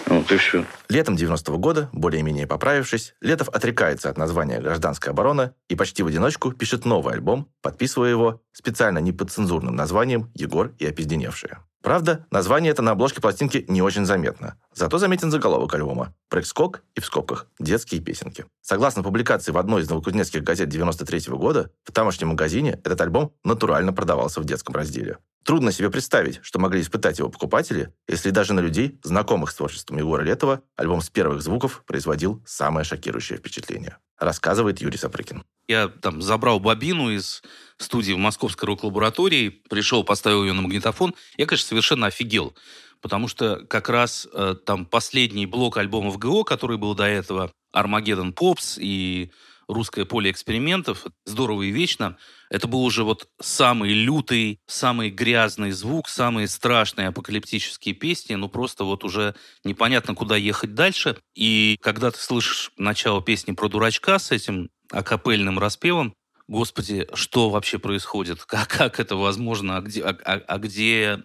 [0.07, 0.65] Вот и все.
[0.89, 6.53] Летом 90-го года, более-менее поправившись, Летов отрекается от названия «Гражданская оборона» и почти в одиночку
[6.53, 11.59] пишет новый альбом, подписывая его специально не под цензурным названием «Егор и опизденевшие».
[11.83, 14.57] Правда, название это на обложке пластинки не очень заметно.
[14.73, 18.47] Зато заметен заголовок альбома «Прыг-скок» и в скобках «Детские песенки».
[18.61, 23.93] Согласно публикации в одной из новокузнецких газет 93 года, в тамошнем магазине этот альбом натурально
[23.93, 25.19] продавался в детском разделе.
[25.45, 29.99] Трудно себе представить, что могли испытать его покупатели, если даже на людей, знакомых с творчеством
[29.99, 33.99] Егора Летова, альбом с первых звуков производил самое шокирующее впечатление.
[34.19, 35.43] Рассказывает Юрий Сапрыкин.
[35.67, 37.43] Я там забрал бобину из
[37.77, 41.15] студии в Московской рок-лаборатории, пришел, поставил ее на магнитофон.
[41.37, 42.55] Я, конечно, совершенно офигел.
[43.01, 48.33] Потому что как раз э, там последний блок альбомов ГО, который был до этого, Армагеддон
[48.33, 49.33] Попс и
[49.69, 52.17] русское поле экспериментов, здорово и вечно,
[52.51, 58.85] это был уже вот самый лютый, самый грязный звук, самые страшные апокалиптические песни, ну просто
[58.85, 59.35] вот уже
[59.65, 61.17] непонятно, куда ехать дальше.
[61.35, 66.15] И когда ты слышишь начало песни про дурачка с этим акапельным распевом,
[66.49, 68.45] Господи, что вообще происходит?
[68.47, 69.79] Как, как это возможно?
[69.79, 70.03] А где...
[70.03, 71.23] А, а, а где...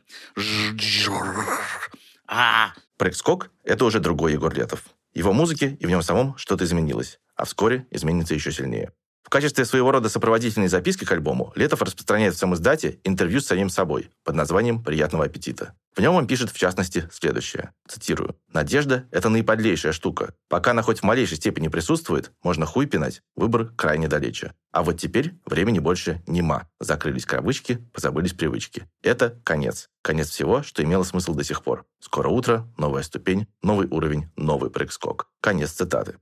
[2.28, 2.74] А!
[2.98, 4.84] Прыг-скок– это уже другой Егор Летов.
[5.14, 8.92] его музыке и в нем самом что-то изменилось, а вскоре изменится еще сильнее.
[9.28, 13.46] В качестве своего рода сопроводительной записки к альбому Летов распространяет в самом издате интервью с
[13.46, 15.76] самим собой под названием «Приятного аппетита».
[15.98, 17.74] В нем он пишет, в частности, следующее.
[17.90, 18.38] Цитирую.
[18.54, 20.34] «Надежда– это наиподлейшая штука.
[20.48, 23.22] Пока она хоть в малейшей степени присутствует, можно хуй пинать.
[23.36, 24.54] Выбор крайне далече.
[24.72, 26.70] А вот теперь времени больше нема.
[26.80, 28.88] Закрылись кавычки, позабылись привычки.
[29.04, 29.90] Это конец.
[30.04, 31.86] Конец всего, что имело смысл до сих пор.
[32.00, 35.28] Скоро утро, новая ступень, новый уровень, новый прыг-скок.
[35.42, 36.16] Конец цитаты.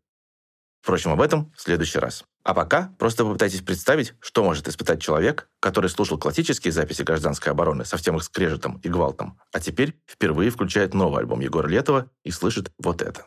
[0.86, 2.25] Впрочем, об этом в следующий раз.
[2.43, 7.86] А пока просто попытайтесь представить, что может испытать человек, который слушал классические записи гражданской обороны
[7.86, 12.29] со всем их скрежетом и гвалтом, а теперь впервые включает новый альбом Егора Летова и
[12.29, 13.25] слышит вот это.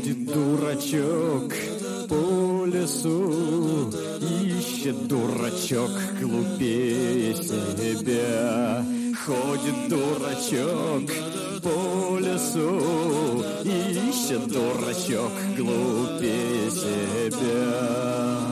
[0.00, 1.52] Ходит дурачок
[2.08, 3.92] по лесу,
[4.42, 8.82] ищет дурачок глупее себя.
[9.26, 11.10] Ходит дурачок
[11.62, 18.49] по лесу, ищет дурачок глупее себя.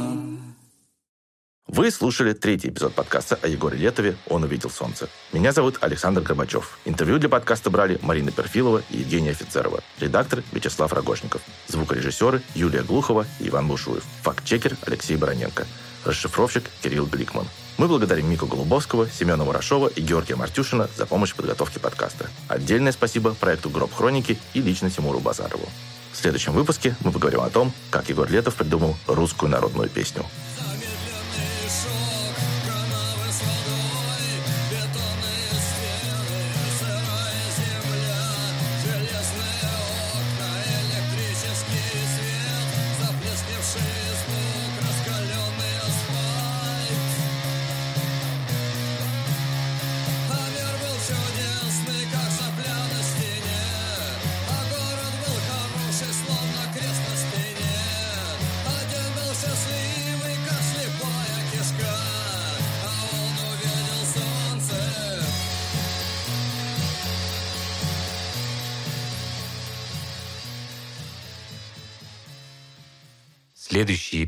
[1.79, 5.09] Вы слушали третий эпизод подкаста о Егоре Летове «Он увидел солнце».
[5.33, 6.77] Меня зовут Александр Горбачев.
[6.85, 9.81] Интервью для подкаста брали Марина Перфилова и Евгения Офицерова.
[10.01, 11.41] Редактор Вячеслав Рогожников.
[11.69, 14.03] Звукорежиссеры Юлия Глухова и Иван Бушуев.
[14.23, 15.69] Факт-чекер Алексей Бароненко.
[16.05, 17.47] Расшифровщик Кирилл Гликман.
[17.77, 22.29] Мы благодарим Мику Голубовского, Семена Ворошова и Георгия Мартюшина за помощь в подготовке подкаста.
[22.49, 25.69] Отдельное спасибо проекту «Гроб Хроники» и лично Тимуру Базарову.
[26.13, 30.27] В следующем выпуске мы поговорим о том, как Егор Летов придумал русскую народную песню.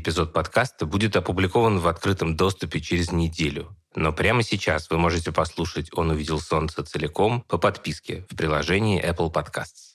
[0.01, 3.75] Эпизод подкаста будет опубликован в открытом доступе через неделю.
[3.95, 9.31] Но прямо сейчас вы можете послушать «Он увидел солнце» целиком по подписке в приложении Apple
[9.31, 9.90] Podcasts.